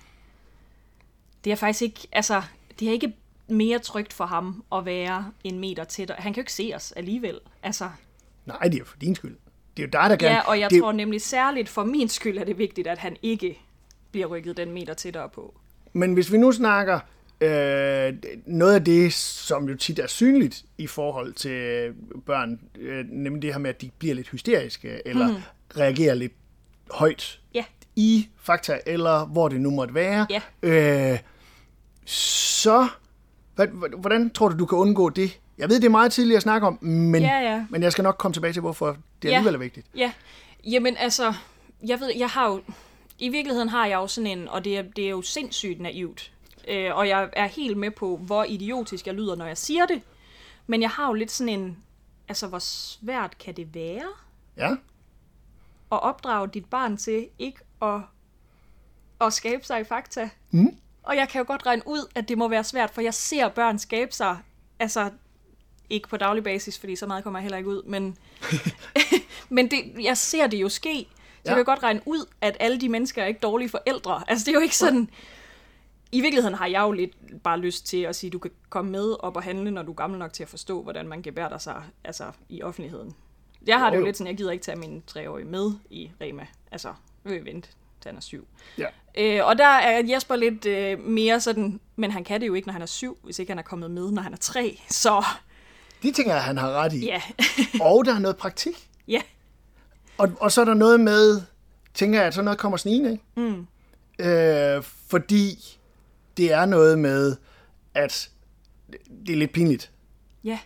det 1.45 1.53
er 1.53 1.57
faktisk 1.57 1.83
ikke, 1.83 2.01
altså, 2.13 2.43
det 2.81 2.89
er 2.89 2.93
ikke 2.93 3.13
mere 3.49 3.79
trygt 3.79 4.13
for 4.13 4.27
ham 4.27 4.65
at 4.75 4.85
være 4.85 5.31
en 5.45 5.59
meter 5.59 5.85
tættere. 5.85 6.17
Han 6.21 6.33
kan 6.33 6.41
jo 6.41 6.43
ikke 6.43 6.53
se 6.53 6.73
os 6.75 6.93
alligevel. 6.93 7.41
Altså, 7.63 7.89
Nej, 8.47 8.59
det 8.59 8.81
er 8.81 8.85
for 8.85 8.97
din 8.97 9.15
skyld. 9.15 9.37
Det 9.77 9.83
er 9.83 9.87
jo 9.87 9.91
dig, 10.03 10.11
der 10.11 10.17
gerne... 10.17 10.35
ja, 10.35 10.41
og 10.49 10.61
jeg 10.61 10.71
det, 10.71 10.81
tror 10.81 10.93
nemlig 10.93 11.21
særligt 11.23 11.69
for 11.69 11.85
min 11.85 12.09
skyld 12.09 12.39
er 12.39 12.45
det 12.45 12.59
vigtigt, 12.59 12.87
at 12.87 12.99
han 12.99 13.17
ikke 13.23 13.59
bliver 14.11 14.27
rykket 14.27 14.57
den 14.57 14.73
meter 14.73 14.95
tættere 14.95 15.29
på. 15.29 15.55
Men 15.93 16.15
hvis 16.15 16.33
vi 16.33 16.39
nu 16.39 16.53
snakker 16.53 17.01
øh, 17.41 18.15
noget 18.47 18.75
af 18.75 18.85
det, 18.85 19.13
som 19.15 19.69
jo 19.69 19.77
tit 19.77 19.99
er 19.99 20.07
synligt 20.07 20.65
i 20.79 20.87
forhold 20.87 21.33
til 21.33 21.93
børn, 22.27 22.61
øh, 22.79 23.05
nemlig 23.09 23.43
det 23.43 23.53
her 23.53 23.59
med, 23.59 23.71
at 23.71 23.81
de 23.81 23.91
bliver 23.99 24.15
lidt 24.15 24.29
hysteriske, 24.29 25.09
eller 25.09 25.29
mm. 25.29 25.43
reagerer 25.77 26.15
lidt 26.15 26.33
højt 26.91 27.41
Ja, 27.55 27.65
i 27.97 28.29
fakta, 28.37 28.79
eller 28.87 29.27
hvor 29.27 29.49
det 29.49 29.61
nu 29.61 29.71
måtte 29.71 29.95
være, 29.95 30.27
Ja. 30.31 30.41
øh, 31.13 31.19
så 32.07 32.89
hvordan 33.97 34.31
tror 34.31 34.49
du, 34.49 34.59
du 34.59 34.67
kan 34.67 34.79
undgå 34.79 35.11
det? 35.11 35.41
Jeg 35.59 35.69
ved, 35.69 35.77
det 35.81 35.85
er 35.87 35.91
meget 35.91 36.13
tidligt 36.13 36.37
at 36.37 36.43
snakke 36.43 36.67
om, 36.67 36.79
men, 36.85 37.23
Ja, 37.23 37.39
ja. 37.41 37.67
men 37.71 37.83
jeg 37.83 37.93
skal 37.93 38.03
nok 38.03 38.17
komme 38.19 38.33
tilbage 38.33 38.53
til, 38.53 38.61
hvorfor 38.61 38.97
det 39.23 39.29
Ja. 39.29 39.35
alligevel 39.35 39.55
er 39.55 39.59
vigtigt. 39.59 39.87
Ja, 39.97 40.13
jamen 40.65 40.97
altså, 40.97 41.35
jeg 41.87 42.01
ved, 42.01 42.11
jeg 42.17 42.29
har 42.29 42.47
jo, 42.51 42.63
i 43.19 43.29
virkeligheden 43.29 43.69
har 43.69 43.87
jeg 43.87 43.97
jo 43.97 44.07
sådan 44.07 44.39
en, 44.39 44.49
og 44.49 44.65
det 44.65 44.79
er, 44.79 44.83
det 44.83 45.05
er 45.05 45.11
jo 45.11 45.23
sindssygt 45.23 45.81
naivt, 45.81 46.33
øh, 46.69 46.97
og 46.97 47.09
jeg 47.09 47.29
er 47.33 47.47
helt 47.47 47.77
med 47.77 47.91
på, 47.91 48.17
hvor 48.17 48.45
idiotisk 48.45 49.07
jeg 49.07 49.15
lyder, 49.15 49.35
når 49.37 49.47
jeg 49.47 49.59
siger 49.59 49.87
det, 49.87 50.03
men 50.67 50.83
jeg 50.83 50.91
har 50.91 51.07
jo 51.07 51.13
lidt 51.13 51.31
sådan 51.31 51.61
en, 51.61 51.79
altså 52.29 52.47
hvor 52.47 52.59
svært 52.59 53.39
kan 53.39 53.55
det 53.57 53.75
være 53.75 54.09
Ja, 54.57 54.71
at 55.93 56.03
opdrage 56.03 56.49
dit 56.49 56.65
barn 56.67 56.97
til 56.97 57.27
ikke 57.39 57.59
at, 57.83 58.01
at 59.21 59.33
skabe 59.33 59.65
sig 59.67 59.81
i 59.81 59.85
fakta? 59.85 60.31
Mm. 60.51 60.77
Og 61.05 61.17
jeg 61.17 61.29
kan 61.29 61.39
jo 61.39 61.45
godt 61.47 61.67
regne 61.67 61.83
ud, 61.87 62.11
at 62.15 62.29
det 62.29 62.39
må 62.39 62.49
være 62.49 62.65
svært, 62.65 62.91
for 62.91 63.01
jeg 63.01 63.15
ser 63.15 63.49
børn 63.49 63.79
skabe 63.79 64.13
sig, 64.13 64.39
altså 64.79 65.11
ikke 65.91 66.09
på 66.09 66.17
daglig 66.17 66.45
basis, 66.45 66.79
fordi 66.79 66.97
så 66.97 67.07
meget 67.07 67.25
kommer 67.25 67.39
jeg 67.39 67.43
heller 67.43 67.59
ikke 67.59 67.71
ud, 67.71 67.83
men, 67.83 68.19
men 69.57 69.71
det, 69.71 69.93
jeg 70.01 70.17
ser 70.17 70.47
det 70.47 70.57
jo 70.61 70.69
ske. 70.69 71.07
Så 71.11 71.51
ja. 71.51 71.51
Jeg 71.51 71.57
kan 71.57 71.65
godt 71.65 71.83
regne 71.83 72.01
ud, 72.07 72.27
at 72.41 72.57
alle 72.61 72.81
de 72.81 72.89
mennesker 72.89 73.23
er 73.23 73.27
ikke 73.27 73.41
dårlige 73.41 73.69
forældre. 73.69 74.23
Altså 74.29 74.45
det 74.45 74.51
er 74.51 74.55
jo 74.55 74.61
ikke 74.61 74.77
sådan... 74.77 75.11
I 76.13 76.21
virkeligheden 76.21 76.55
har 76.55 76.67
jeg 76.67 76.81
jo 76.81 76.93
lidt 76.93 77.43
bare 77.43 77.59
lyst 77.59 77.87
til 77.87 78.03
at 78.03 78.17
sige, 78.17 78.29
at 78.29 78.33
du 78.33 78.39
kan 78.39 78.51
komme 78.69 78.91
med 78.91 79.17
op 79.21 79.37
og 79.37 79.43
handle, 79.43 79.71
når 79.71 79.83
du 79.83 79.91
er 79.91 79.95
gammel 79.95 80.19
nok 80.19 80.33
til 80.33 80.43
at 80.43 80.49
forstå, 80.49 80.83
hvordan 80.83 81.09
man 81.09 81.23
gebærder 81.23 81.59
sig 81.59 81.83
altså, 82.05 82.25
i 82.49 82.63
offentligheden. 82.63 83.15
Jeg 83.67 83.79
har 83.79 83.91
det 83.91 83.97
Jo, 83.97 83.99
jo 83.99 84.01
jo. 84.01 84.07
lidt 84.07 84.17
sådan, 84.17 84.31
jeg 84.31 84.37
gider 84.37 84.53
ikke 84.53 84.65
tage 84.65 84.79
min 84.79 85.03
treårige 85.07 85.47
med 85.47 85.73
i 85.91 86.11
Rema. 86.21 86.47
Altså, 86.71 86.95
nu 87.25 87.31
vil 87.31 87.45
vi 87.45 87.51
vente, 87.51 87.69
han 88.09 88.17
er 88.17 88.21
syv. 88.21 88.47
ja. 88.79 88.87
Øh, 89.19 89.47
og 89.47 89.59
der 89.59 89.67
er 89.67 90.03
Jesper 90.09 90.37
lidt 90.37 90.67
øh, 90.67 90.99
mere 91.01 91.41
sådan, 91.41 91.81
men 91.97 92.11
han 92.11 92.25
kan 92.25 92.41
det 92.41 92.47
jo 92.47 92.55
ikke, 92.55 92.69
når 92.69 92.73
han 92.73 92.83
er 92.83 92.87
syv, 92.87 93.19
hvis 93.25 93.39
ikke 93.39 93.51
han 93.51 93.59
er 93.59 93.63
kommet 93.63 93.91
med, 93.91 94.11
når 94.11 94.23
han 94.23 94.33
er 94.33 94.37
tre. 94.37 94.81
Så 94.91 95.25
De 96.03 96.13
tænker 96.13 96.33
jeg, 96.35 96.43
han 96.45 96.59
har 96.59 96.71
ret 96.73 96.93
i. 96.93 97.05
ja, 97.07 97.23
Og 97.81 98.05
der 98.05 98.15
er 98.15 98.19
noget 98.19 98.37
praktik. 98.37 98.89
ja, 99.09 99.23
Og, 100.19 100.33
og 100.41 100.53
så 100.53 100.61
er 100.61 100.65
der 100.65 100.75
noget 100.75 101.01
med, 101.01 101.43
tænker 101.95 102.19
jeg, 102.19 102.27
at 102.27 102.35
sådan 102.35 102.45
noget 102.45 102.59
kommer 102.59 102.77
snigende, 102.79 103.13
ikke? 103.13 103.25
Mm. 103.37 103.67
Øh, 104.25 104.83
fordi 104.83 105.79
det 106.37 106.53
er 106.53 106.67
noget 106.67 106.99
med, 106.99 107.37
at 107.95 108.31
det 109.27 109.33
er 109.33 109.37
lidt 109.37 109.53
pinligt, 109.53 109.91
ja, 110.45 110.59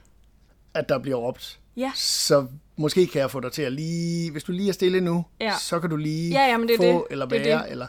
at 0.75 0.89
der 0.89 0.99
bliver 0.99 1.17
råbt. 1.17 1.61
Ja. 1.79 1.93
Så 1.95 2.47
måske 2.77 3.07
kan 3.07 3.21
jeg 3.21 3.31
få 3.31 3.41
dig 3.41 3.53
til 3.53 3.63
at 3.63 3.73
lige, 3.73 4.31
hvis 4.31 4.45
du 4.45 4.53
lige 4.53 4.69
er 4.69 4.73
stille 4.73 5.01
nu, 5.01 5.25
Ja. 5.41 5.55
så 5.61 5.81
kan 5.81 5.91
du 5.91 5.97
lige 5.97 6.31
Ja, 6.31 6.47
jamen, 6.47 6.69
det 6.69 6.77
få 6.77 6.83
det. 6.83 7.03
eller 7.11 7.27
Det 7.27 7.39
er 7.41 7.45
være, 7.45 7.63
det. 7.65 7.71
eller... 7.71 7.87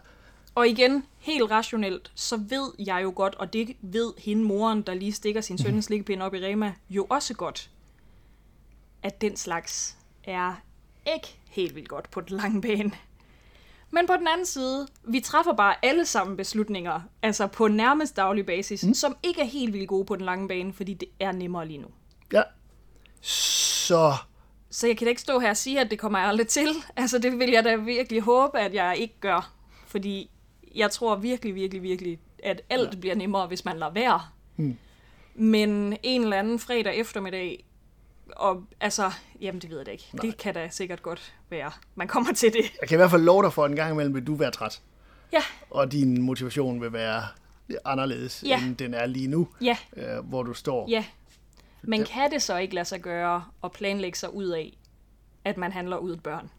Og 0.55 0.67
igen, 0.67 1.03
helt 1.17 1.51
rationelt, 1.51 2.11
så 2.15 2.37
ved 2.37 2.71
jeg 2.79 3.03
jo 3.03 3.13
godt, 3.15 3.35
og 3.35 3.53
det 3.53 3.75
ved 3.81 4.13
hende 4.17 4.43
moren, 4.43 4.81
der 4.81 4.93
lige 4.93 5.11
stikker 5.11 5.41
sin 5.41 5.57
søn 5.57 5.73
en 5.75 5.81
slikkepind 5.81 6.21
op 6.21 6.33
i 6.33 6.45
Rema, 6.45 6.73
jo 6.89 7.07
også 7.09 7.33
godt, 7.33 7.69
at 9.03 9.21
den 9.21 9.35
slags 9.37 9.95
er 10.23 10.53
ikke 11.15 11.39
helt 11.49 11.75
vildt 11.75 11.89
godt 11.89 12.11
på 12.11 12.21
den 12.21 12.37
lange 12.37 12.61
bane. 12.61 12.91
Men 13.91 14.07
på 14.07 14.13
den 14.19 14.27
anden 14.27 14.45
side, 14.45 14.87
vi 15.03 15.19
træffer 15.19 15.53
bare 15.53 15.75
alle 15.85 16.05
sammen 16.05 16.37
beslutninger, 16.37 17.01
altså 17.21 17.47
på 17.47 17.67
nærmest 17.67 18.15
daglig 18.15 18.45
basis, 18.45 18.83
mm. 18.83 18.93
som 18.93 19.17
ikke 19.23 19.41
er 19.41 19.45
helt 19.45 19.73
vildt 19.73 19.87
gode 19.87 20.05
på 20.05 20.15
den 20.15 20.25
lange 20.25 20.47
bane, 20.47 20.73
fordi 20.73 20.93
det 20.93 21.09
er 21.19 21.31
nemmere 21.31 21.67
lige 21.67 21.77
nu. 21.77 21.87
Ja. 22.33 22.41
Så 23.89 24.13
Så 24.71 24.87
jeg 24.87 24.97
kan 24.97 25.05
da 25.05 25.09
ikke 25.09 25.21
stå 25.21 25.39
her 25.39 25.49
og 25.49 25.57
sige, 25.57 25.79
at 25.79 25.91
det 25.91 25.99
kommer 25.99 26.19
jeg 26.19 26.27
aldrig 26.27 26.47
til. 26.47 26.67
Altså, 26.95 27.19
det 27.19 27.39
vil 27.39 27.49
jeg 27.49 27.63
da 27.63 27.75
virkelig 27.75 28.21
håbe, 28.21 28.59
at 28.59 28.73
jeg 28.73 28.97
ikke 28.97 29.15
gør. 29.19 29.51
Fordi 29.87 30.29
jeg 30.75 30.91
tror 30.91 31.15
virkelig, 31.15 31.55
virkelig, 31.55 31.83
virkelig, 31.83 32.19
at 32.43 32.61
alt 32.69 32.93
ja. 32.93 32.99
bliver 32.99 33.15
nemmere, 33.15 33.47
hvis 33.47 33.65
man 33.65 33.77
lader 33.77 33.91
være. 33.91 34.21
Hmm. 34.55 34.77
Men 35.35 35.97
en 36.03 36.23
eller 36.23 36.37
anden 36.39 36.59
fredag 36.59 36.95
eftermiddag, 36.99 37.65
og 38.35 38.63
altså, 38.79 39.11
jamen 39.41 39.61
det 39.61 39.69
ved 39.69 39.77
jeg 39.77 39.85
da 39.85 39.91
ikke. 39.91 40.09
Nej. 40.13 40.21
Det 40.21 40.37
kan 40.37 40.53
da 40.53 40.69
sikkert 40.71 41.01
godt 41.01 41.33
være. 41.49 41.71
Man 41.95 42.07
kommer 42.07 42.33
til 42.33 42.53
det. 42.53 42.65
Jeg 42.81 42.89
kan 42.89 42.95
i 42.95 42.99
hvert 42.99 43.11
fald 43.11 43.21
love 43.21 43.43
dig 43.43 43.53
for, 43.53 43.63
at 43.65 43.69
en 43.71 43.75
gang 43.75 43.91
imellem 43.93 44.15
vil 44.15 44.27
du 44.27 44.35
være 44.35 44.51
træt. 44.51 44.81
Ja, 45.33 45.41
Og 45.69 45.91
din 45.91 46.21
motivation 46.21 46.81
vil 46.81 46.93
være 46.93 47.23
anderledes, 47.85 48.43
Ja. 48.47 48.63
end 48.63 48.75
den 48.77 48.93
er 48.93 49.05
lige 49.05 49.27
nu, 49.27 49.47
ja, 49.61 49.77
øh, 49.97 50.25
hvor 50.25 50.43
du 50.43 50.53
står. 50.53 50.89
ja. 50.89 51.05
Men 51.81 51.99
Ja. 51.99 52.05
kan 52.05 52.31
det 52.31 52.41
så 52.41 52.57
ikke 52.57 52.75
lade 52.75 52.85
sig 52.85 53.01
gøre 53.01 53.43
at 53.63 53.71
planlægge 53.71 54.17
sig 54.17 54.33
ud 54.33 54.45
af, 54.47 54.77
at 55.45 55.57
man 55.57 55.71
handler 55.71 55.97
ud 55.97 56.15
børn? 56.15 56.49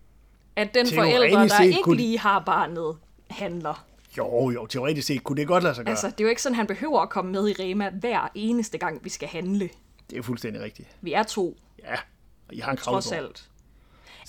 At 0.56 0.74
den 0.74 0.86
forælder, 0.94 1.48
der 1.48 1.60
ikke 1.62 1.78
kunne- 1.82 1.96
lige 1.96 2.18
har 2.18 2.38
barnet, 2.38 2.96
handler. 3.30 3.84
Jo, 4.18 4.50
jo, 4.50 4.66
teoretisk 4.66 5.06
set 5.06 5.24
kunne 5.24 5.36
det 5.36 5.46
godt 5.48 5.62
lade 5.64 5.74
sig 5.74 5.84
gøre. 5.84 5.90
Altså, 5.90 6.06
det 6.06 6.20
er 6.20 6.24
jo 6.24 6.28
ikke 6.30 6.42
sådan, 6.42 6.56
han 6.56 6.66
behøver 6.66 7.00
at 7.00 7.08
komme 7.10 7.32
med 7.32 7.48
i 7.48 7.52
Rema 7.52 7.90
hver 7.90 8.28
eneste 8.34 8.78
gang, 8.78 9.04
vi 9.04 9.08
skal 9.08 9.28
handle. 9.28 9.68
Det 10.10 10.18
er 10.18 10.22
fuldstændig 10.22 10.62
rigtigt. 10.62 10.88
Vi 11.00 11.12
er 11.12 11.22
to, 11.22 11.56
Ja, 11.84 11.94
og 12.48 12.54
I 12.54 12.58
har 12.58 12.70
en 12.70 12.76
trods 12.76 13.06
kravlegård. 13.06 13.28
alt. 13.30 13.44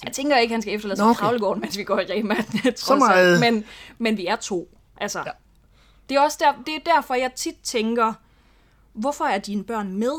Jeg 0.06 0.14
tænker 0.14 0.38
ikke, 0.38 0.54
han 0.54 0.62
skal 0.62 0.74
efterlade 0.76 0.98
sig 0.98 1.06
Nå, 1.06 1.10
okay. 1.10 1.20
kravlegården, 1.20 1.62
mens 1.62 1.78
vi 1.78 1.84
går 1.84 2.00
i 2.00 2.04
Rema. 2.04 2.36
trods 2.64 2.80
Så 2.80 2.96
meget. 2.96 3.32
Alt. 3.32 3.54
Men, 3.54 3.66
men 3.98 4.18
vi 4.18 4.26
er 4.28 4.36
to. 4.36 4.78
Altså, 4.98 5.20
ja. 5.20 5.32
det, 6.10 6.18
er 6.18 6.22
også 6.22 6.38
der, 6.42 6.54
det 6.66 6.76
er 6.76 6.94
derfor, 6.96 7.14
jeg 7.14 7.32
tit 7.36 7.56
tænker, 7.64 8.14
hvorfor 8.94 9.26
er 9.26 9.38
dine 9.38 9.64
børn 9.64 9.94
med? 9.94 10.14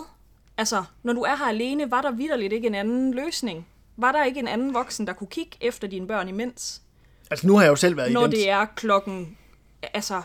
Altså, 0.58 0.84
når 1.02 1.12
du 1.12 1.20
er 1.20 1.36
her 1.36 1.44
alene, 1.46 1.90
var 1.90 2.02
der 2.02 2.10
vidderligt 2.10 2.52
ikke 2.52 2.66
en 2.66 2.74
anden 2.74 3.14
løsning? 3.14 3.66
Var 3.96 4.12
der 4.12 4.24
ikke 4.24 4.40
en 4.40 4.48
anden 4.48 4.74
voksen, 4.74 5.06
der 5.06 5.12
kunne 5.12 5.28
kigge 5.30 5.56
efter 5.60 5.88
dine 5.88 6.06
børn 6.06 6.28
imens? 6.28 6.82
Altså, 7.30 7.46
nu 7.46 7.56
har 7.56 7.62
jeg 7.62 7.70
jo 7.70 7.76
selv 7.76 7.96
været 7.96 8.12
Når 8.12 8.20
i 8.20 8.24
den... 8.24 8.32
det 8.32 8.50
er 8.50 8.64
klokken, 8.64 9.36
altså 9.94 10.22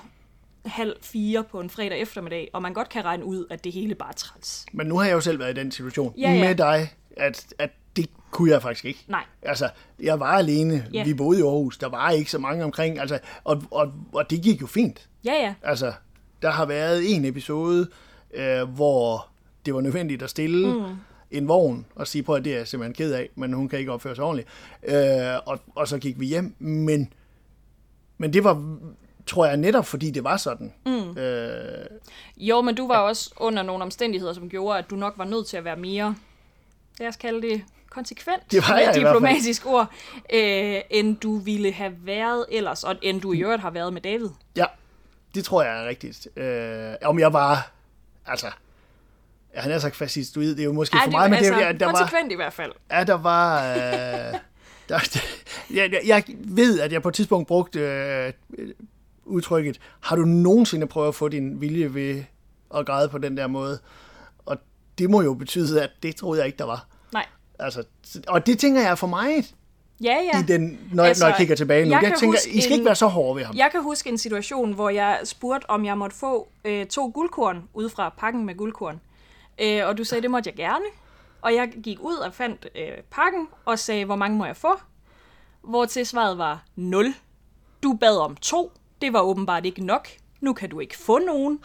halv 0.66 0.96
fire 1.02 1.44
på 1.44 1.60
en 1.60 1.70
fredag 1.70 2.00
eftermiddag, 2.02 2.50
og 2.54 2.62
man 2.62 2.74
godt 2.74 2.90
kan 2.90 3.06
regne 3.06 3.26
ud, 3.26 3.46
at 3.50 3.64
det 3.64 3.72
hele 3.72 3.96
bare 3.96 4.10
er 4.10 4.14
træls. 4.14 4.66
Men 4.74 4.88
nu 4.88 4.98
har 4.98 5.06
jeg 5.06 5.14
jo 5.14 5.22
selv 5.22 5.40
været 5.40 5.58
i 5.58 5.60
den 5.60 5.72
situation 5.72 6.14
Ja, 6.18 6.32
ja. 6.32 6.40
med 6.40 6.56
dig, 6.56 6.94
at, 7.18 7.46
at 7.60 7.70
det 7.96 8.10
kunne 8.32 8.52
jeg 8.52 8.62
faktisk 8.62 8.86
ikke. 8.86 9.06
Nej. 9.08 9.24
Altså, 9.42 9.70
jeg 10.00 10.20
var 10.20 10.38
alene. 10.38 10.88
Ja. 10.94 11.04
Vi 11.04 11.14
boede 11.14 11.40
i 11.40 11.42
Aarhus. 11.42 11.78
Der 11.78 11.90
var 11.90 12.10
ikke 12.10 12.32
så 12.32 12.38
mange 12.40 12.64
omkring. 12.64 13.00
Altså, 13.00 13.20
og, 13.44 13.64
og, 13.72 13.94
og 14.14 14.30
det 14.30 14.42
gik 14.42 14.62
jo 14.62 14.68
fint. 14.68 15.10
Ja, 15.26 15.34
ja. 15.34 15.54
Altså, 15.64 15.94
der 16.42 16.52
har 16.52 16.66
været 16.66 17.16
en 17.16 17.26
episode, 17.26 17.88
øh, 18.34 18.64
hvor 18.64 19.28
det 19.68 19.76
var 19.76 19.82
nødvendigt 19.82 20.24
at 20.24 20.30
stille 20.30 20.74
mm. 20.74 20.96
en 21.32 21.48
vogn 21.48 21.86
og 21.96 22.08
sige, 22.08 22.24
prøv 22.24 22.36
at 22.36 22.46
det 22.46 22.54
er 22.54 22.58
jeg 22.58 22.68
simpelthen 22.68 22.94
ked 22.94 23.14
af, 23.14 23.30
men 23.36 23.54
hun 23.54 23.70
kan 23.70 23.80
ikke 23.80 23.92
opføre 23.92 24.16
sig 24.16 24.24
ordentligt. 24.24 24.48
Øh, 24.84 25.40
og, 25.46 25.60
og 25.76 25.88
så 25.88 25.98
gik 25.98 26.20
vi 26.20 26.26
hjem. 26.26 26.56
Men, 26.60 27.14
men 28.18 28.34
det 28.34 28.44
var, 28.44 28.78
tror 29.26 29.46
jeg, 29.46 29.58
netop 29.58 29.86
fordi 29.86 30.12
det 30.12 30.24
var 30.24 30.38
sådan. 30.38 30.74
Mm. 30.86 31.18
Øh, 31.18 31.86
Jo, 32.38 32.62
men 32.62 32.76
du 32.76 32.88
var 32.88 32.98
også 32.98 33.34
under 33.38 33.64
nogle 33.64 33.84
omstændigheder, 33.84 34.34
som 34.34 34.50
gjorde, 34.50 34.80
at 34.80 34.90
du 34.90 34.96
nok 34.96 35.14
var 35.18 35.26
nødt 35.26 35.48
til 35.48 35.58
at 35.58 35.64
være 35.64 35.76
mere, 35.76 36.16
lad 37.00 37.08
os 37.08 37.16
kalde 37.16 37.42
det, 37.42 37.62
konsekvent, 37.90 38.52
Det 38.52 38.64
var 38.70 38.78
jeg 38.78 38.96
diplomatisk 38.96 39.66
ord, 39.66 39.92
øh, 40.34 40.82
end 40.90 41.18
du 41.18 41.38
ville 41.38 41.72
have 41.72 41.94
været 42.04 42.46
ellers, 42.52 42.84
og 42.84 42.96
end 43.02 43.22
du 43.22 43.34
i 43.34 43.40
øvrigt 43.40 43.62
har 43.62 43.70
været 43.70 43.94
med 43.94 44.02
David. 44.02 44.30
Ja, 44.56 44.66
det 45.36 45.46
tror 45.46 45.64
jeg 45.64 45.84
er 45.84 45.88
rigtigt. 45.88 46.38
Øh, 46.38 46.94
om 47.06 47.20
jeg 47.20 47.34
var, 47.34 47.72
altså, 48.26 48.48
han 49.62 49.72
er 49.72 49.80
sagt 49.80 49.96
fascistoid, 49.96 50.50
det 50.50 50.60
er 50.60 50.64
jo 50.64 50.74
måske 50.74 50.98
Ej, 50.98 51.04
for 51.04 51.12
meget, 51.12 51.30
men 51.30 51.38
altså, 51.38 51.54
det, 51.54 51.60
ja, 51.62 51.72
der 51.72 51.86
var, 51.86 52.32
i 52.32 52.36
hvert 52.36 52.54
fald. 52.54 52.72
ja, 52.92 53.04
der 53.04 53.14
var, 53.14 53.64
øh, 53.76 53.76
der, 54.90 55.20
jeg, 55.74 55.92
jeg, 55.94 56.02
jeg 56.06 56.24
ved, 56.38 56.80
at 56.80 56.92
jeg 56.92 57.02
på 57.02 57.10
et 57.10 57.16
tidspunkt 57.16 57.48
brugte 57.48 57.80
øh, 57.80 58.34
udtrykket, 59.26 59.80
har 60.00 60.16
du 60.16 60.22
nogensinde 60.26 60.88
prøvet 60.88 61.08
at 61.08 61.16
få 61.16 61.28
din 61.28 61.62
vilje 61.62 61.94
ved 61.94 62.24
at 62.76 62.86
græde 62.86 63.10
på 63.10 63.18
den 63.18 63.38
der 63.38 63.48
måde? 63.48 63.80
Og 64.46 64.58
det 64.98 65.10
må 65.10 65.22
jo 65.22 65.34
betyde, 65.34 65.84
at 65.84 65.90
det 66.04 66.16
troede 66.16 66.40
jeg 66.40 66.46
ikke, 66.48 66.58
der 66.58 66.66
var. 66.66 66.86
Nej. 67.14 67.26
Altså, 67.60 67.84
og 68.28 68.46
det 68.46 68.60
tænker 68.60 68.82
jeg 68.82 68.92
er 68.92 68.96
for 68.96 69.08
mig 69.08 69.44
Ja, 70.04 70.18
ja. 70.34 70.40
i 70.40 70.44
den, 70.44 70.80
når, 70.94 71.04
altså, 71.04 71.10
Altså, 71.10 71.24
når 71.24 71.28
jeg 71.30 71.38
kigger 71.38 71.56
tilbage 71.56 71.86
nu. 71.86 71.92
jeg 71.92 72.04
Jeg, 72.04 72.14
tænker, 72.20 72.38
I 72.50 72.62
skal 72.62 72.72
en- 72.72 72.80
ikke 72.80 72.86
være 72.86 72.96
så 72.96 73.08
hårde 73.08 73.36
ved 73.40 73.46
ham. 73.46 73.56
Jeg 73.56 73.70
kan 73.72 73.84
huske 73.84 74.10
en 74.10 74.18
situation, 74.18 74.74
hvor 74.74 74.90
jeg 74.90 75.20
spurgte, 75.24 75.70
om 75.70 75.86
jeg 75.86 75.98
måtte 75.98 76.16
få 76.16 76.48
øh, 76.66 76.86
to 76.86 77.12
guldkorn 77.14 77.64
ud 77.74 77.90
fra 77.90 78.14
pakken 78.18 78.46
med 78.46 78.56
guldkorn. 78.56 79.00
Øh, 79.62 79.88
og 79.88 79.98
du 79.98 80.04
sagde, 80.04 80.22
det 80.22 80.32
måtte 80.32 80.48
jeg 80.48 80.56
gerne. 80.56 80.86
Og 81.42 81.54
jeg 81.54 81.70
gik 81.84 82.00
ud 82.00 82.16
og 82.16 82.34
fandt 82.34 82.68
øh, 82.76 82.92
pakken 83.12 83.48
og 83.66 83.80
sagde, 83.80 84.06
hvor 84.06 84.16
mange 84.16 84.38
må 84.38 84.46
jeg 84.46 84.58
få? 84.58 84.80
Hvor 85.62 85.86
til 85.86 86.06
svaret 86.06 86.38
var 86.38 86.64
0. 86.76 87.14
Du 87.84 87.94
bad 87.94 88.18
om 88.18 88.36
to. 88.36 88.72
Det 89.02 89.14
var 89.14 89.22
åbenbart 89.22 89.66
ikke 89.66 89.86
nok. 89.86 90.08
Nu 90.42 90.54
kan 90.54 90.70
du 90.70 90.80
ikke 90.80 90.98
få 90.98 91.20
nogen. 91.20 91.60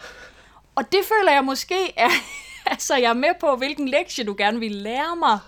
Og 0.75 0.91
det 0.91 0.99
føler 1.03 1.31
jeg 1.31 1.43
måske 1.43 1.93
er... 1.97 2.09
Altså, 2.65 2.95
jeg 2.95 3.09
er 3.09 3.13
med 3.13 3.29
på, 3.39 3.55
hvilken 3.55 3.87
lektie 3.87 4.23
du 4.23 4.35
gerne 4.37 4.59
vil 4.59 4.71
lære 4.71 5.15
mig. 5.15 5.39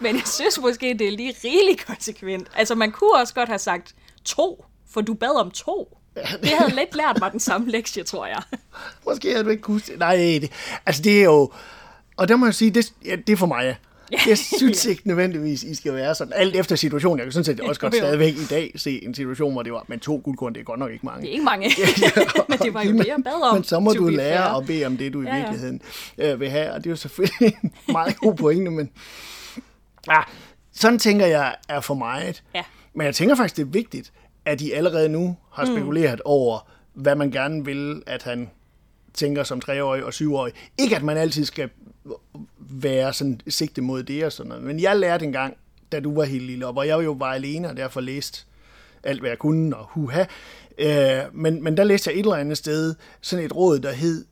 Men 0.00 0.16
jeg 0.16 0.26
synes 0.26 0.60
måske, 0.60 0.96
det 0.98 1.06
er 1.06 1.10
lige 1.10 1.34
rigeligt 1.44 1.86
konsekvent. 1.86 2.48
Altså, 2.54 2.74
man 2.74 2.92
kunne 2.92 3.14
også 3.14 3.34
godt 3.34 3.48
have 3.48 3.58
sagt 3.58 3.94
to, 4.24 4.64
for 4.90 5.00
du 5.00 5.14
bad 5.14 5.40
om 5.40 5.50
to. 5.50 5.98
Det 6.14 6.48
havde 6.48 6.74
lidt 6.74 6.94
lært 6.94 7.20
mig 7.20 7.32
den 7.32 7.40
samme 7.40 7.70
lektie, 7.70 8.02
tror 8.02 8.26
jeg. 8.26 8.42
Måske 9.06 9.30
havde 9.30 9.44
du 9.44 9.48
ikke 9.48 9.62
kunnet... 9.62 9.90
Nej, 9.98 10.16
det, 10.16 10.52
altså 10.86 11.02
det 11.02 11.20
er 11.20 11.24
jo... 11.24 11.52
Og 12.16 12.28
der 12.28 12.36
må 12.36 12.46
jeg 12.46 12.54
sige, 12.54 12.70
det, 12.70 12.92
ja, 13.04 13.16
det 13.26 13.32
er 13.32 13.36
for 13.36 13.46
mig. 13.46 13.76
Jeg 14.28 14.38
synes 14.38 14.84
ikke 14.84 15.08
nødvendigvis, 15.08 15.62
I 15.62 15.74
skal 15.74 15.94
være 15.94 16.14
sådan. 16.14 16.32
Alt 16.36 16.56
efter 16.56 16.76
situationen. 16.76 17.18
Jeg 17.18 17.24
kan 17.26 17.32
sådan 17.32 17.44
set 17.44 17.60
også 17.60 17.80
godt 17.80 17.94
stadigvæk 17.94 18.34
i 18.34 18.44
dag 18.50 18.72
se 18.76 19.04
en 19.04 19.14
situation, 19.14 19.52
hvor 19.52 19.62
det 19.62 19.72
var, 19.72 19.84
men 19.88 20.00
to 20.00 20.20
guldkorn, 20.24 20.54
det 20.54 20.60
er 20.60 20.64
godt 20.64 20.80
nok 20.80 20.90
ikke 20.92 21.06
mange. 21.06 21.20
Det 21.22 21.28
er 21.28 21.32
ikke 21.32 21.44
mange, 21.44 21.70
men 22.48 22.58
det 22.58 22.74
var 22.74 22.82
jo 22.82 22.92
det, 22.98 23.06
jeg 23.06 23.16
bad 23.24 23.42
om. 23.50 23.54
Men 23.54 23.64
så 23.64 23.80
må 23.80 23.92
du 23.92 24.06
lære 24.08 24.56
at 24.56 24.66
bede 24.66 24.84
om 24.84 24.96
det, 24.96 25.12
du 25.12 25.22
i 25.22 25.24
Ja, 25.24 25.30
ja. 25.30 25.36
virkeligheden 25.40 25.80
øh, 26.18 26.40
vil 26.40 26.50
have. 26.50 26.72
Og 26.72 26.78
det 26.78 26.86
er 26.86 26.90
jo 26.90 26.96
selvfølgelig 26.96 27.56
en 27.64 27.72
meget 27.88 28.16
god 28.16 28.34
pointe, 28.34 28.70
men 28.70 28.90
ja, 30.08 30.20
sådan 30.72 30.98
tænker 30.98 31.26
jeg 31.26 31.54
er 31.68 31.80
for 31.80 31.94
meget. 31.94 32.42
Ja. 32.54 32.62
Men 32.94 33.04
jeg 33.06 33.14
tænker 33.14 33.34
faktisk, 33.34 33.56
det 33.56 33.62
er 33.62 33.66
vigtigt, 33.70 34.12
at 34.44 34.60
I 34.60 34.72
allerede 34.72 35.08
nu 35.08 35.36
har 35.52 35.64
Mm. 35.66 35.72
spekuleret 35.76 36.20
over, 36.24 36.68
hvad 36.94 37.14
man 37.16 37.30
gerne 37.30 37.64
vil, 37.64 38.02
at 38.06 38.22
han 38.22 38.50
tænker 39.14 39.44
som 39.44 39.60
treårig 39.60 40.04
og 40.04 40.12
syvårig. 40.14 40.52
Ikke 40.78 40.96
at 40.96 41.02
man 41.02 41.16
altid 41.16 41.44
skal 41.44 41.68
være 42.58 43.12
sådan 43.12 43.40
sigte 43.48 43.82
mod 43.82 44.02
det 44.02 44.24
og 44.24 44.32
sådan 44.32 44.48
noget. 44.48 44.64
Men 44.64 44.80
jeg 44.80 44.96
lærte 44.96 45.24
engang, 45.24 45.56
da 45.92 46.00
du 46.00 46.14
var 46.14 46.24
helt 46.24 46.44
lille, 46.44 46.66
og 46.66 46.72
hvor 46.72 46.82
jeg 46.82 47.04
jo 47.04 47.12
var 47.12 47.32
alene 47.32 47.68
og 47.68 47.76
derfor 47.76 48.00
læste 48.00 48.44
alt, 49.02 49.20
hvad 49.20 49.30
jeg 49.30 49.38
kunne, 49.38 49.76
og 49.76 49.86
huha. 49.90 50.24
Øh, 50.78 51.22
men, 51.32 51.64
men 51.64 51.76
der 51.76 51.84
læste 51.84 52.10
jeg 52.10 52.18
et 52.18 52.22
eller 52.24 52.36
andet 52.36 52.58
sted 52.58 52.94
sådan 53.20 53.44
et 53.44 53.56
råd, 53.56 53.78
der 53.78 53.92
hed, 53.92 54.24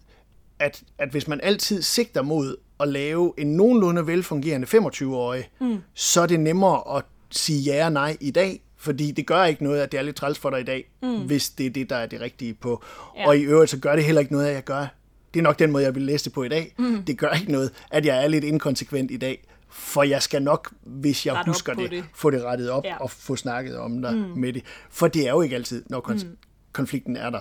at, 0.59 0.83
at 0.99 1.09
hvis 1.09 1.29
man 1.29 1.41
altid 1.43 1.83
sigter 1.83 2.23
mod 2.23 2.57
at 2.81 2.89
lave 2.89 3.33
en 3.39 3.57
nogenlunde 3.57 4.07
velfungerende 4.07 4.67
25-årig, 4.67 5.51
mm. 5.61 5.79
så 5.95 6.21
er 6.21 6.27
det 6.27 6.41
nemmere 6.41 6.97
at 6.97 7.05
sige 7.31 7.61
ja 7.61 7.85
og 7.85 7.93
nej 7.93 8.17
i 8.21 8.31
dag, 8.31 8.63
fordi 8.77 9.11
det 9.11 9.27
gør 9.27 9.45
ikke 9.45 9.65
noget, 9.65 9.81
at 9.81 9.93
det 9.93 9.99
er 9.99 10.03
lidt 10.03 10.17
træls 10.17 10.39
for 10.39 10.51
dig 10.51 10.61
i 10.61 10.65
dag, 10.65 10.91
mm. 11.03 11.27
hvis 11.27 11.51
det 11.51 11.67
er 11.67 11.71
det, 11.71 11.91
der 11.91 11.97
er 11.97 12.07
det 12.07 12.21
rigtige 12.21 12.55
på. 12.55 12.83
Ja. 13.17 13.27
Og 13.27 13.39
i 13.39 13.43
øvrigt, 13.43 13.71
så 13.71 13.79
gør 13.79 13.97
det 13.97 14.05
heller 14.05 14.21
ikke 14.21 14.33
noget, 14.33 14.47
at 14.47 14.55
jeg 14.55 14.65
gør. 14.65 14.87
Det 15.35 15.41
er 15.41 15.45
nok 15.45 15.59
den 15.59 15.73
måde, 15.73 15.85
jeg 15.85 15.95
vil 15.95 16.03
læse 16.03 16.25
det 16.25 16.33
på 16.33 16.43
i 16.43 16.49
dag. 16.49 16.75
Mm. 16.79 17.03
Det 17.03 17.19
gør 17.19 17.31
ikke 17.31 17.53
noget, 17.53 17.73
at 17.91 18.07
jeg 18.07 18.25
er 18.25 18.29
lidt 18.29 18.45
inkonsekvent 18.45 19.11
i 19.11 19.17
dag, 19.17 19.45
for 19.69 20.03
jeg 20.03 20.23
skal 20.23 20.43
nok, 20.43 20.73
hvis 20.83 21.27
jeg 21.27 21.35
op 21.35 21.47
husker 21.47 21.75
det, 21.75 21.91
det. 21.91 22.05
få 22.15 22.31
det 22.31 22.43
rettet 22.45 22.71
op 22.71 22.85
Ja. 22.85 22.97
og 22.97 23.11
få 23.11 23.37
snakket 23.37 23.77
om 23.79 24.03
det 24.03 24.15
mm. 24.17 24.21
med 24.41 24.53
det. 24.53 24.63
For 24.91 25.09
det 25.09 25.27
er 25.27 25.31
jo 25.31 25.41
ikke 25.43 25.55
altid, 25.57 25.85
når 25.91 26.01
kon- 26.09 26.25
mm. 26.27 26.37
konflikten 26.73 27.17
er 27.17 27.31
der, 27.31 27.41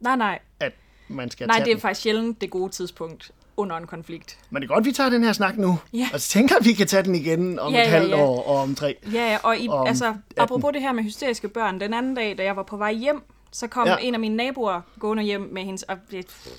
Nej, 0.00 0.16
nej. 0.16 0.38
at 0.60 0.72
man 1.08 1.30
skal 1.30 1.46
Nej, 1.46 1.58
det 1.58 1.68
er 1.68 1.74
den. 1.74 1.80
faktisk 1.80 2.02
sjældent 2.02 2.40
det 2.40 2.50
gode 2.50 2.72
tidspunkt 2.72 3.30
under 3.56 3.76
en 3.76 3.86
konflikt. 3.86 4.38
Men 4.50 4.62
det 4.62 4.70
er 4.70 4.74
godt, 4.74 4.84
vi 4.84 4.92
tager 4.92 5.10
den 5.10 5.24
her 5.24 5.32
snak 5.32 5.56
nu. 5.58 5.78
Ja. 5.92 6.08
Og 6.14 6.20
så 6.20 6.28
tænker, 6.28 6.56
at 6.56 6.64
vi 6.64 6.72
kan 6.72 6.86
tage 6.86 7.02
den 7.02 7.14
igen 7.14 7.58
om 7.58 7.72
Ja, 7.72 7.80
et 7.82 7.84
ja, 7.84 7.90
halvt 7.90 8.10
ja. 8.10 8.16
år 8.22 8.42
og 8.42 8.56
om 8.56 8.74
tre. 8.74 8.96
Ja, 9.12 9.30
ja, 9.30 9.38
og 9.42 9.58
i, 9.58 9.68
Om 9.68 9.86
altså, 9.86 10.06
18. 10.06 10.20
apropos 10.38 10.70
det 10.72 10.82
her 10.82 10.92
med 10.92 11.02
hysteriske 11.04 11.48
børn, 11.48 11.80
den 11.80 11.94
anden 11.94 12.14
dag, 12.14 12.38
da 12.38 12.42
jeg 12.44 12.56
var 12.56 12.62
på 12.62 12.76
vej 12.76 12.92
hjem, 12.92 13.22
så 13.52 13.66
kom 13.66 13.86
Ja. 13.86 13.96
en 14.00 14.14
af 14.14 14.20
mine 14.20 14.36
naboer 14.36 14.80
gående 14.98 15.22
hjem 15.22 15.40
med 15.40 15.64
hendes, 15.64 15.82
og 15.82 15.98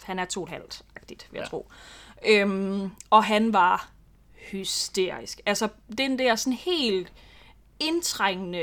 han 0.03 0.19
er 0.19 0.25
to 0.25 0.41
og 0.41 0.47
et 0.47 0.49
halvt, 0.49 0.81
vil 1.09 1.17
jeg 1.33 1.39
Ja. 1.43 1.45
tro. 1.45 1.67
Øhm, 2.27 2.89
og 3.09 3.23
han 3.23 3.53
var 3.53 3.89
hysterisk. 4.51 5.41
Altså, 5.45 5.67
den 5.97 6.19
der 6.19 6.35
sådan 6.35 6.53
helt 6.57 7.13
indtrængende 7.79 8.61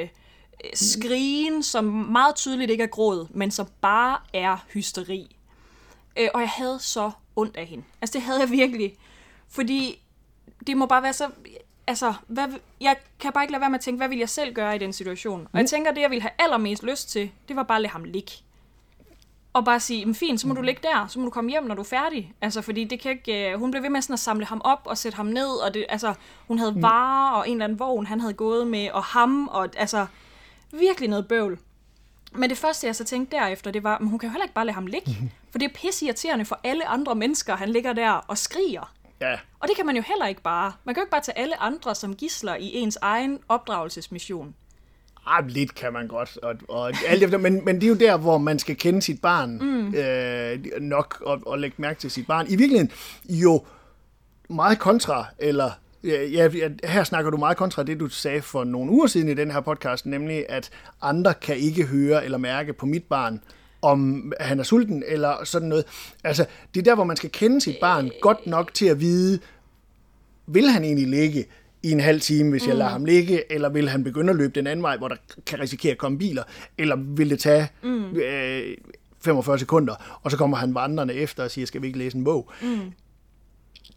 øh, 0.64 0.70
skrigen, 0.74 1.62
som 1.62 1.84
meget 1.84 2.34
tydeligt 2.36 2.70
ikke 2.70 2.82
er 2.84 2.88
gråd, 2.88 3.26
men 3.30 3.50
som 3.50 3.66
bare 3.80 4.18
er 4.34 4.56
hysteri. 4.72 5.36
Øh, 6.18 6.28
og 6.34 6.40
jeg 6.40 6.48
havde 6.50 6.78
så 6.80 7.10
ondt 7.36 7.56
af 7.56 7.66
hende. 7.66 7.84
Altså, 8.00 8.12
det 8.12 8.22
havde 8.22 8.40
jeg 8.40 8.50
virkelig. 8.50 8.96
Fordi 9.48 10.02
det 10.66 10.76
må 10.76 10.86
bare 10.86 11.02
være 11.02 11.12
så... 11.12 11.30
Altså, 11.88 12.14
hvad, 12.26 12.48
jeg 12.80 12.96
kan 13.20 13.32
bare 13.32 13.44
ikke 13.44 13.52
lade 13.52 13.60
være 13.60 13.70
med 13.70 13.78
at 13.78 13.84
tænke, 13.84 13.98
hvad 13.98 14.08
vil 14.08 14.18
jeg 14.18 14.28
selv 14.28 14.54
gøre 14.54 14.76
i 14.76 14.78
den 14.78 14.92
situation? 14.92 15.48
Og 15.52 15.58
jeg 15.60 15.68
tænker, 15.68 15.92
det 15.92 16.00
jeg 16.00 16.10
ville 16.10 16.22
have 16.22 16.30
allermest 16.38 16.82
lyst 16.82 17.10
til, 17.10 17.30
det 17.48 17.56
var 17.56 17.62
bare 17.62 17.76
at 17.76 17.82
lade 17.82 17.92
ham 17.92 18.04
ligge. 18.04 18.32
og 19.52 19.64
bare 19.64 19.80
sige, 19.80 20.06
men 20.06 20.14
fint, 20.14 20.40
så 20.40 20.48
må 20.48 20.54
du 20.54 20.62
ligge 20.62 20.82
der, 20.82 21.06
så 21.06 21.18
må 21.18 21.24
du 21.24 21.30
komme 21.30 21.50
hjem, 21.50 21.64
når 21.64 21.74
du 21.74 21.80
er 21.80 21.84
færdig. 21.86 22.34
Altså, 22.40 22.62
fordi 22.62 22.84
det 22.84 23.00
kan 23.00 23.10
ikke, 23.10 23.50
øh, 23.52 23.58
hun 23.58 23.70
blev 23.70 23.82
ved 23.82 23.90
med 23.90 24.02
sådan 24.02 24.12
at 24.14 24.18
samle 24.20 24.46
ham 24.46 24.60
op 24.64 24.80
og 24.84 24.98
sætte 24.98 25.16
ham 25.16 25.26
ned, 25.26 25.48
og 25.48 25.74
det, 25.74 25.86
altså, 25.88 26.14
hun 26.48 26.58
havde 26.58 26.82
varer 26.82 27.32
og 27.38 27.48
en 27.48 27.54
eller 27.54 27.64
anden 27.64 27.78
vogn, 27.78 28.06
han 28.06 28.20
havde 28.20 28.34
gået 28.34 28.66
med, 28.66 28.90
og 28.90 29.04
ham, 29.04 29.48
og 29.48 29.68
altså, 29.76 30.06
virkelig 30.72 31.08
noget 31.08 31.28
bøvl. 31.28 31.58
Men 32.32 32.50
det 32.50 32.58
første, 32.58 32.86
jeg 32.86 32.96
så 32.96 33.04
tænkte 33.04 33.36
derefter, 33.36 33.70
det 33.70 33.82
var, 33.84 33.98
men 33.98 34.08
hun 34.08 34.18
kan 34.18 34.28
jo 34.28 34.30
heller 34.32 34.44
ikke 34.44 34.54
bare 34.54 34.66
lade 34.66 34.74
ham 34.74 34.86
ligge. 34.86 35.10
For 35.50 35.58
det 35.58 35.66
er 35.70 35.74
pisse 35.74 36.04
irriterende 36.06 36.44
for 36.44 36.60
alle 36.64 36.86
andre 36.88 37.14
mennesker, 37.14 37.56
han 37.56 37.68
ligger 37.68 37.92
der 37.92 38.10
og 38.10 38.38
skriger. 38.38 38.92
Ja, 39.20 39.38
Og 39.60 39.68
det 39.68 39.76
kan 39.76 39.86
man 39.86 39.96
jo 39.96 40.02
heller 40.02 40.26
ikke 40.26 40.42
bare. 40.42 40.72
Man 40.84 40.94
kan 40.94 41.00
jo 41.00 41.04
ikke 41.04 41.10
bare 41.10 41.22
tage 41.22 41.38
alle 41.38 41.62
andre 41.62 41.94
som 41.94 42.14
gisler 42.16 42.54
i 42.56 42.74
ens 42.74 42.98
egen 43.02 43.38
opdragelsesmission. 43.48 44.54
ah, 45.26 45.46
lidt 45.46 45.74
kan 45.74 45.92
man 45.92 46.08
godt. 46.08 46.36
Og, 46.36 46.54
og 46.68 46.92
alt 47.08 47.22
efter, 47.22 47.38
men, 47.38 47.64
men 47.64 47.76
det 47.76 47.84
er 47.84 47.88
jo 47.88 47.94
der, 47.94 48.16
hvor 48.16 48.38
man 48.38 48.58
skal 48.58 48.76
kende 48.76 49.02
sit 49.02 49.20
barn 49.20 49.58
mm. 49.58 49.94
øh, 49.94 50.58
nok 50.80 51.22
og, 51.26 51.40
og 51.46 51.58
lægge 51.58 51.76
mærke 51.78 52.00
til 52.00 52.10
sit 52.10 52.26
barn. 52.26 52.46
I 52.48 52.56
virkeligheden 52.56 52.90
jo 53.28 53.64
meget 54.48 54.78
kontra, 54.78 55.26
eller 55.38 55.70
ja, 56.04 56.24
ja, 56.26 56.48
her 56.84 57.04
snakker 57.04 57.30
du 57.30 57.36
meget 57.36 57.56
kontra 57.56 57.82
det, 57.82 58.00
du 58.00 58.08
sagde 58.08 58.42
for 58.42 58.64
nogle 58.64 58.90
uger 58.90 59.06
siden 59.06 59.28
i 59.28 59.34
den 59.34 59.50
her 59.50 59.60
podcast, 59.60 60.06
nemlig 60.06 60.46
at 60.48 60.70
andre 61.02 61.34
kan 61.34 61.56
ikke 61.56 61.86
høre 61.86 62.24
eller 62.24 62.38
mærke 62.38 62.72
på 62.72 62.86
mit 62.86 63.04
barn, 63.04 63.42
om 63.82 64.32
han 64.40 64.60
er 64.60 64.64
sulten 64.64 65.02
eller 65.06 65.44
sådan 65.44 65.68
noget. 65.68 65.84
Altså, 66.24 66.46
det 66.74 66.80
er 66.80 66.84
der, 66.84 66.94
hvor 66.94 67.04
man 67.04 67.16
skal 67.16 67.30
kende 67.30 67.60
sit 67.60 67.76
barn 67.80 68.10
godt 68.20 68.46
nok 68.46 68.74
til 68.74 68.86
at 68.86 69.00
vide, 69.00 69.38
vil 70.46 70.68
han 70.68 70.84
egentlig 70.84 71.08
ligge 71.08 71.44
i 71.82 71.90
en 71.90 72.00
halv 72.00 72.20
time, 72.20 72.50
hvis 72.50 72.66
jeg 72.66 72.76
lader 72.76 72.90
ham 72.90 73.04
ligge, 73.04 73.52
eller 73.52 73.68
vil 73.68 73.88
han 73.88 74.04
begynde 74.04 74.30
at 74.30 74.36
løbe 74.36 74.54
den 74.54 74.66
anden 74.66 74.82
vej, 74.82 74.96
hvor 74.96 75.08
der 75.08 75.16
kan 75.46 75.60
risikere 75.60 75.92
at 75.92 75.98
komme 75.98 76.18
biler, 76.18 76.42
eller 76.78 76.96
vil 76.96 77.30
det 77.30 77.38
tage 77.38 77.68
mm. 77.82 78.16
øh, 78.16 78.76
45 79.20 79.58
sekunder, 79.58 80.18
og 80.22 80.30
så 80.30 80.36
kommer 80.36 80.56
han 80.56 80.74
vandrende 80.74 81.14
efter 81.14 81.44
og 81.44 81.50
siger, 81.50 81.66
skal 81.66 81.82
vi 81.82 81.86
ikke 81.86 81.98
læse 81.98 82.16
en 82.16 82.24
bog? 82.24 82.50
Mm. 82.62 82.92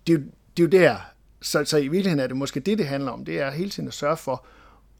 Det, 0.08 0.14
er 0.14 0.20
det 0.58 0.64
er 0.64 0.78
jo 0.78 0.84
der, 0.86 0.96
så, 1.42 1.66
så 1.66 1.78
i 1.78 1.88
virkeligheden 1.88 2.20
er 2.20 2.28
det 2.28 2.38
måske 2.38 2.60
det, 2.60 2.78
det 2.78 2.88
handler 2.88 3.12
om, 3.12 3.26
det 3.26 3.40
er 3.40 3.52
hele 3.52 3.70
tiden 3.70 3.88
at 3.88 3.94
sørge 3.94 4.18
for 4.18 4.46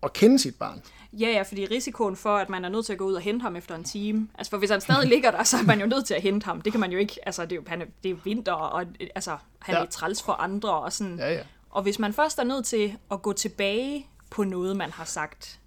at 0.04 0.14
kende 0.14 0.40
sit 0.40 0.56
barn. 0.56 0.82
Ja, 1.14 1.30
ja, 1.30 1.42
fordi 1.42 1.66
risikoen 1.66 2.16
for, 2.16 2.38
at 2.38 2.50
man 2.50 2.66
er 2.66 2.70
nødt 2.70 2.86
til 2.86 2.94
at 2.94 3.00
gå 3.00 3.06
ud 3.06 3.14
og 3.14 3.22
hente 3.22 3.44
ham 3.44 3.56
efter 3.56 3.76
en 3.76 3.84
time. 3.84 4.28
Altså, 4.38 4.50
for 4.50 4.58
hvis 4.58 4.70
han 4.70 4.82
stadig 4.82 5.10
ligger 5.14 5.32
der, 5.32 5.44
så 5.44 5.58
er 5.58 5.64
man 5.64 5.80
jo 5.80 5.86
nødt 5.86 6.06
til 6.06 6.14
at 6.14 6.22
hente 6.22 6.46
ham. 6.46 6.62
Det 6.62 6.74
kan 6.74 6.80
man 6.80 6.92
jo 6.92 6.98
ikke, 6.98 7.16
altså, 7.26 7.42
det 7.44 7.52
er 7.52 7.56
jo, 7.56 7.64
han 7.68 7.82
er, 7.82 7.86
det 8.04 8.12
er 8.12 8.16
vinter, 8.24 8.52
og 8.54 8.86
altså, 9.16 9.38
han 9.60 9.76
Ja. 9.76 9.82
er 9.82 9.86
træls 9.86 10.24
for 10.24 10.32
andre, 10.34 10.70
og 10.74 10.94
sådan. 10.94 11.18
Ja, 11.20 11.34
ja. 11.34 11.40
Og 11.70 11.84
hvis 11.84 12.00
man 12.00 12.14
først 12.14 12.40
er 12.40 12.44
nødt 12.44 12.66
til 12.66 12.94
at 13.12 13.22
gå 13.22 13.34
tilbage 13.34 14.08
på 14.30 14.44
noget, 14.44 14.78
man 14.78 14.92
har 14.92 15.06
sagt, 15.06 15.60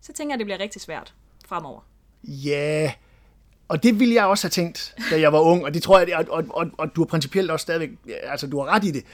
så 0.00 0.12
tænker 0.12 0.32
jeg, 0.34 0.38
det 0.38 0.46
bliver 0.46 0.60
rigtig 0.60 0.80
svært 0.82 1.14
fremover. 1.46 1.80
Ja, 2.24 2.92
og 3.68 3.82
det 3.82 3.98
ville 4.00 4.14
jeg 4.14 4.24
også 4.26 4.44
have 4.44 4.50
tænkt, 4.50 4.94
da 5.10 5.20
jeg 5.20 5.32
var 5.32 5.40
ung, 5.40 5.64
og 5.64 5.74
det 5.74 5.82
tror 5.82 5.98
jeg, 5.98 6.16
og, 6.16 6.24
og, 6.30 6.44
og, 6.50 6.70
og 6.78 6.96
du 6.96 7.00
har 7.00 7.06
principielt 7.06 7.50
også 7.50 7.62
stadigvæk, 7.62 7.90
altså 8.22 8.46
du 8.46 8.58
har 8.60 8.66
ret 8.66 8.84
i 8.84 8.90
det, 8.90 9.04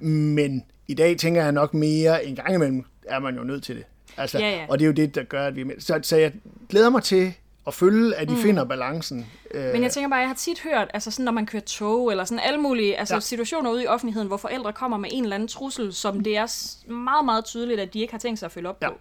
men 0.00 0.62
i 0.88 0.94
dag 0.94 1.16
tænker 1.18 1.42
jeg 1.42 1.52
nok 1.52 1.74
mere, 1.74 2.24
en 2.24 2.36
gang 2.36 2.54
imellem 2.54 2.84
er 3.06 3.18
man 3.18 3.36
jo 3.36 3.44
nødt 3.44 3.64
til 3.64 3.76
det. 3.76 3.84
Altså, 4.16 4.38
Ja, 4.38 4.50
ja. 4.50 4.66
Og 4.68 4.78
det 4.78 4.84
er 4.84 4.86
jo 4.86 4.92
det, 4.92 5.14
der 5.14 5.22
gør, 5.22 5.46
at 5.46 5.56
vi... 5.56 5.64
Så, 5.78 6.00
så 6.02 6.16
jeg 6.16 6.32
glæder 6.68 6.90
mig 6.90 7.02
til 7.02 7.34
at 7.66 7.74
følge, 7.74 8.14
at 8.16 8.28
de 8.28 8.34
mm. 8.34 8.40
finder 8.40 8.64
balancen. 8.64 9.26
Øh, 9.50 9.72
Men 9.72 9.82
jeg 9.82 9.90
tænker 9.90 10.08
bare, 10.08 10.18
jeg 10.18 10.28
har 10.28 10.34
tit 10.34 10.60
hørt, 10.60 10.90
altså 10.94 11.10
sådan, 11.10 11.24
når 11.24 11.32
man 11.32 11.46
kører 11.46 11.62
tog, 11.62 12.10
eller 12.10 12.24
sådan 12.24 12.44
alle 12.44 12.60
mulige 12.60 12.96
altså 12.98 13.14
Ja. 13.14 13.20
situationer 13.20 13.70
ude 13.70 13.82
i 13.82 13.86
offentligheden, 13.86 14.28
hvor 14.28 14.36
forældre 14.36 14.72
kommer 14.72 14.96
med 14.96 15.10
en 15.12 15.22
eller 15.22 15.34
anden 15.34 15.48
trussel, 15.48 15.92
som 15.92 16.20
det 16.20 16.36
er 16.36 16.46
meget, 16.92 17.24
meget 17.24 17.44
tydeligt, 17.44 17.80
at 17.80 17.94
de 17.94 18.00
ikke 18.00 18.12
har 18.12 18.18
tænkt 18.18 18.38
sig 18.38 18.46
at 18.46 18.52
følge 18.52 18.68
op 18.68 18.78
Ja. 18.82 18.88
på. 18.88 18.94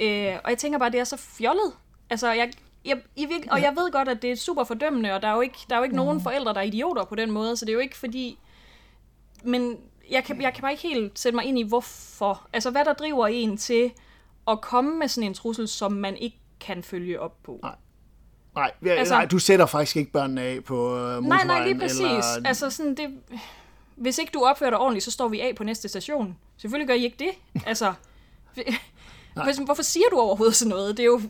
Øh, 0.00 0.34
og 0.44 0.50
jeg 0.50 0.58
tænker 0.58 0.78
bare, 0.78 0.90
det 0.90 1.00
er 1.00 1.04
så 1.04 1.16
fjollet. 1.16 1.72
Altså, 2.10 2.32
jeg, 2.32 2.50
jeg, 2.84 2.96
i 3.16 3.26
virke, 3.26 3.48
og 3.50 3.62
jeg 3.62 3.72
ved 3.76 3.92
godt, 3.92 4.08
at 4.08 4.22
det 4.22 4.30
er 4.32 4.36
super 4.36 4.64
fordømmende, 4.64 5.12
og 5.14 5.22
der 5.22 5.28
er 5.28 5.34
jo 5.34 5.40
ikke, 5.40 5.58
der 5.68 5.74
er 5.74 5.78
jo 5.78 5.84
ikke 5.84 5.96
Mm. 5.96 6.02
nogen 6.02 6.20
forældre, 6.20 6.54
der 6.54 6.60
er 6.60 6.64
idioter 6.64 7.04
på 7.04 7.14
den 7.14 7.30
måde, 7.30 7.56
så 7.56 7.64
det 7.64 7.70
er 7.70 7.74
jo 7.74 7.80
ikke 7.80 7.96
fordi... 7.98 8.38
Men 9.44 9.76
jeg 10.10 10.24
kan, 10.24 10.42
jeg 10.42 10.54
kan 10.54 10.60
bare 10.62 10.70
ikke 10.72 10.82
helt 10.82 11.18
sætte 11.18 11.36
mig 11.36 11.44
ind 11.44 11.58
i, 11.58 11.62
hvorfor. 11.62 12.46
Altså, 12.52 12.70
hvad 12.70 12.84
der 12.84 12.92
driver 12.92 13.26
en 13.26 13.56
til 13.56 13.92
at 14.48 14.60
komme 14.60 14.98
med 14.98 15.08
sådan 15.08 15.28
en 15.28 15.34
trussel, 15.34 15.68
som 15.68 15.92
man 15.92 16.16
ikke 16.16 16.38
kan 16.60 16.82
følge 16.82 17.20
op 17.20 17.42
på. 17.42 17.58
Nej. 17.62 17.74
Nej, 18.54 18.70
altså, 18.92 19.14
nej, 19.14 19.24
du 19.26 19.38
sætter 19.38 19.66
faktisk 19.66 19.96
ikke 19.96 20.12
børnene 20.12 20.40
af 20.42 20.64
på 20.64 20.76
øh, 20.96 21.00
motorvejen. 21.00 21.24
Nej, 21.24 21.44
nej, 21.44 21.68
lige 21.68 21.78
præcis. 21.78 22.00
Eller, 22.00 22.22
Altså 22.44 22.70
sådan, 22.70 22.94
det... 22.94 23.18
Hvis 23.96 24.18
ikke 24.18 24.30
du 24.34 24.44
opfører 24.44 24.70
dig 24.70 24.78
ordentligt, 24.78 25.04
så 25.04 25.10
står 25.10 25.28
vi 25.28 25.40
af 25.40 25.54
på 25.56 25.64
næste 25.64 25.88
station. 25.88 26.36
Selvfølgelig 26.56 26.88
gør 26.88 26.94
I 26.94 27.04
ikke 27.04 27.16
det. 27.18 27.30
Altså, 27.66 27.92
hvis, 29.44 29.56
hvorfor 29.58 29.82
siger 29.82 30.06
du 30.10 30.16
overhovedet 30.18 30.56
sådan 30.56 30.70
noget? 30.70 30.96
Det 30.96 31.02
er 31.02 31.06
jo 31.06 31.20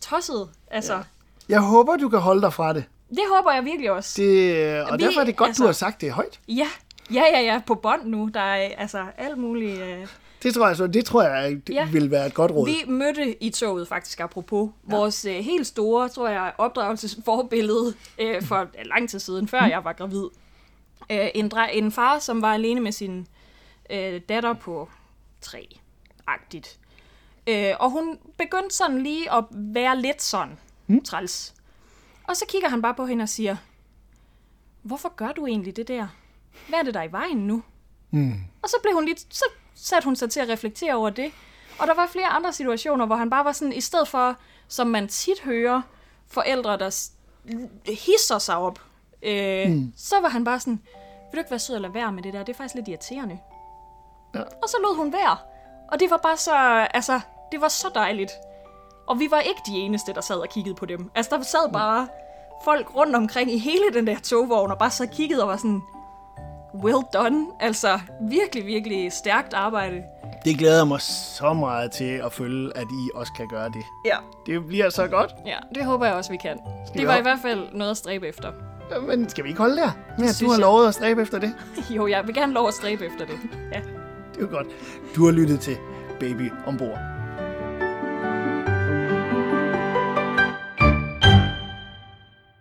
tosset. 0.00 0.48
Altså, 0.70 0.94
ja. 0.94 1.00
Jeg 1.48 1.60
håber, 1.60 1.96
du 1.96 2.08
kan 2.08 2.18
holde 2.18 2.42
dig 2.42 2.52
fra 2.52 2.72
det. 2.72 2.84
det 3.10 3.22
håber 3.36 3.52
jeg 3.52 3.64
virkelig 3.64 3.90
også. 3.90 4.22
det 4.22 4.80
og 4.82 4.98
Vi- 4.98 5.04
derfor 5.04 5.20
er 5.20 5.24
det 5.24 5.36
godt, 5.36 5.48
altså- 5.48 5.62
du 5.62 5.66
har 5.66 5.72
sagt 5.72 6.00
det 6.00 6.12
højt. 6.12 6.40
Ja, 6.48 6.68
ja, 7.14 7.22
ja, 7.32 7.40
ja, 7.40 7.60
på 7.66 7.74
bånd 7.74 8.04
nu. 8.06 8.30
Der 8.34 8.40
er 8.40 8.68
altså 8.78 9.04
alt 9.18 9.38
muligt... 9.38 9.80
Øh... 9.80 10.06
Det 10.42 10.54
tror 10.54 10.66
jeg, 10.66 10.76
så, 10.76 10.86
det 10.86 11.04
tror 11.04 11.22
jeg 11.22 11.66
det 11.66 11.74
Ja. 11.74 11.88
vil 11.90 12.10
være 12.10 12.26
et 12.26 12.34
godt 12.34 12.50
råd. 12.52 12.66
Vi 12.68 12.90
mødte 12.92 13.42
i 13.42 13.50
toget 13.50 13.88
faktisk, 13.88 14.20
apropos, 14.20 14.70
ja. 14.90 14.96
vores 14.96 15.24
øh, 15.24 15.34
helt 15.34 15.66
store, 15.66 16.08
tror 16.08 16.28
jeg, 16.28 16.52
opdragelsesforbillede 16.58 17.94
øh, 18.18 18.42
for 18.42 18.56
øh, 18.60 18.66
lang 18.84 19.08
tid 19.10 19.18
siden, 19.18 19.48
før 19.48 19.64
jeg 19.64 19.84
var 19.84 19.92
gravid. 19.92 20.24
Øh, 21.10 21.28
en, 21.34 21.52
dre- 21.54 21.70
en 21.72 21.92
far, 21.92 22.18
som 22.18 22.42
var 22.42 22.54
alene 22.54 22.80
med 22.80 22.92
sin 22.92 23.26
øh, 23.90 24.20
datter 24.28 24.52
på 24.52 24.88
tre-agtigt. 25.40 26.78
Øh, 27.46 27.72
og 27.80 27.90
hun 27.90 28.18
begyndte 28.38 28.76
sådan 28.76 29.02
lige 29.02 29.32
at 29.32 29.44
være 29.50 30.00
lidt 30.00 30.22
sådan 30.22 30.58
mm. 30.86 31.04
træls. 31.04 31.54
Og 32.28 32.36
så 32.36 32.44
kigger 32.48 32.68
han 32.68 32.82
bare 32.82 32.94
på 32.94 33.06
hende 33.06 33.22
og 33.22 33.28
siger, 33.28 33.56
hvorfor 34.82 35.12
gør 35.16 35.32
du 35.32 35.46
egentlig 35.46 35.76
det 35.76 35.88
der? 35.88 36.06
Hvad 36.68 36.78
er 36.78 36.82
det 36.82 36.94
der 36.94 37.00
er 37.00 37.04
i 37.08 37.12
vejen 37.12 37.36
nu? 37.38 37.62
Og 38.62 38.68
så 38.68 38.76
blev 38.82 38.94
hun 38.94 39.04
lidt, 39.04 39.34
så 39.34 39.44
satte 39.74 40.04
hun 40.04 40.16
sig 40.16 40.30
til 40.30 40.40
at 40.40 40.48
reflektere 40.48 40.94
over 40.94 41.10
det. 41.10 41.32
Og 41.78 41.86
der 41.86 41.94
var 41.94 42.06
flere 42.06 42.26
andre 42.26 42.52
situationer, 42.52 43.06
hvor 43.06 43.16
han 43.16 43.30
bare 43.30 43.44
var 43.44 43.52
sådan, 43.52 43.72
i 43.72 43.80
stedet 43.80 44.08
for, 44.08 44.36
som 44.68 44.86
man 44.86 45.08
tit 45.08 45.40
hører, 45.40 45.82
forældre, 46.28 46.78
der 46.78 47.10
hisser 47.86 48.38
sig 48.38 48.56
op, 48.56 48.78
øh, 49.22 49.70
mm. 49.70 49.92
så 49.96 50.20
var 50.20 50.28
han 50.28 50.44
bare 50.44 50.60
sådan, 50.60 50.80
vil 51.30 51.36
du 51.36 51.38
ikke 51.38 51.50
være 51.50 51.58
sød 51.58 51.76
at 51.76 51.82
lade 51.82 51.94
være 51.94 52.12
med 52.12 52.22
det 52.22 52.32
der? 52.32 52.42
Det 52.42 52.52
er 52.52 52.56
faktisk 52.56 52.74
lidt 52.74 52.88
irriterende. 52.88 53.38
Ja. 54.34 54.40
Og 54.40 54.68
så 54.68 54.76
lod 54.82 54.96
hun 54.96 55.12
være. 55.12 55.36
Og 55.88 56.00
det 56.00 56.10
var 56.10 56.16
bare 56.16 56.36
så, 56.36 56.54
altså, 56.94 57.20
det 57.52 57.60
var 57.60 57.68
så 57.68 57.90
dejligt. 57.94 58.30
Og 59.06 59.18
vi 59.18 59.30
var 59.30 59.40
ikke 59.40 59.60
de 59.66 59.72
eneste, 59.72 60.12
der 60.12 60.20
sad 60.20 60.36
og 60.36 60.48
kiggede 60.48 60.74
på 60.74 60.86
dem. 60.86 61.10
Altså, 61.14 61.36
der 61.36 61.42
sad 61.42 61.72
bare 61.72 62.08
folk 62.64 62.94
rundt 62.94 63.16
omkring 63.16 63.52
i 63.52 63.58
hele 63.58 63.84
den 63.94 64.06
der 64.06 64.18
togvogn, 64.18 64.70
og 64.70 64.78
bare 64.78 64.90
så 64.90 65.06
kiggede 65.06 65.42
og 65.42 65.48
var 65.48 65.56
sådan, 65.56 65.82
well 66.84 67.02
done. 67.14 67.46
Altså, 67.60 68.00
virkelig, 68.20 68.66
virkelig 68.66 69.12
stærkt 69.12 69.54
arbejde. 69.54 70.02
Det 70.44 70.58
glæder 70.58 70.84
mig 70.84 71.00
så 71.00 71.52
meget 71.52 71.90
til 71.90 72.04
at 72.24 72.32
følge, 72.32 72.76
at 72.76 72.82
I 72.84 73.10
også 73.14 73.32
kan 73.36 73.48
gøre 73.48 73.68
det. 73.68 73.84
Ja. 74.04 74.16
Det 74.46 74.66
bliver 74.66 74.90
så 74.90 75.06
godt. 75.06 75.30
Ja, 75.46 75.56
det 75.74 75.84
håber 75.84 76.06
jeg 76.06 76.14
også, 76.14 76.30
vi 76.30 76.36
kan. 76.42 76.58
vi 76.94 76.98
Det 77.00 77.08
var 77.08 77.16
i 77.16 77.22
hvert 77.22 77.38
fald 77.42 77.66
noget 77.72 77.90
at 77.90 77.96
stræbe 77.96 78.28
efter. 78.28 78.52
Men 79.06 79.28
skal 79.28 79.44
vi 79.44 79.48
ikke 79.48 79.60
holde 79.60 79.76
der? 79.76 79.90
Ja, 80.18 80.24
du 80.40 80.46
har 80.46 80.52
jeg. 80.52 80.60
lovet 80.60 80.88
at 80.88 80.94
stræbe 80.94 81.22
efter 81.22 81.38
det. 81.38 81.54
Jo, 81.96 82.06
jeg 82.06 82.26
vil 82.26 82.34
gerne 82.34 82.52
lov 82.52 82.68
at 82.68 82.74
stræbe 82.74 83.06
efter 83.06 83.26
det. 83.26 83.34
Ja. 83.72 83.80
Det 84.34 84.42
er 84.42 84.46
godt. 84.46 84.66
Du 85.16 85.24
har 85.24 85.32
lyttet 85.32 85.60
til 85.60 85.76
Baby 86.20 86.52
ombord. 86.66 86.98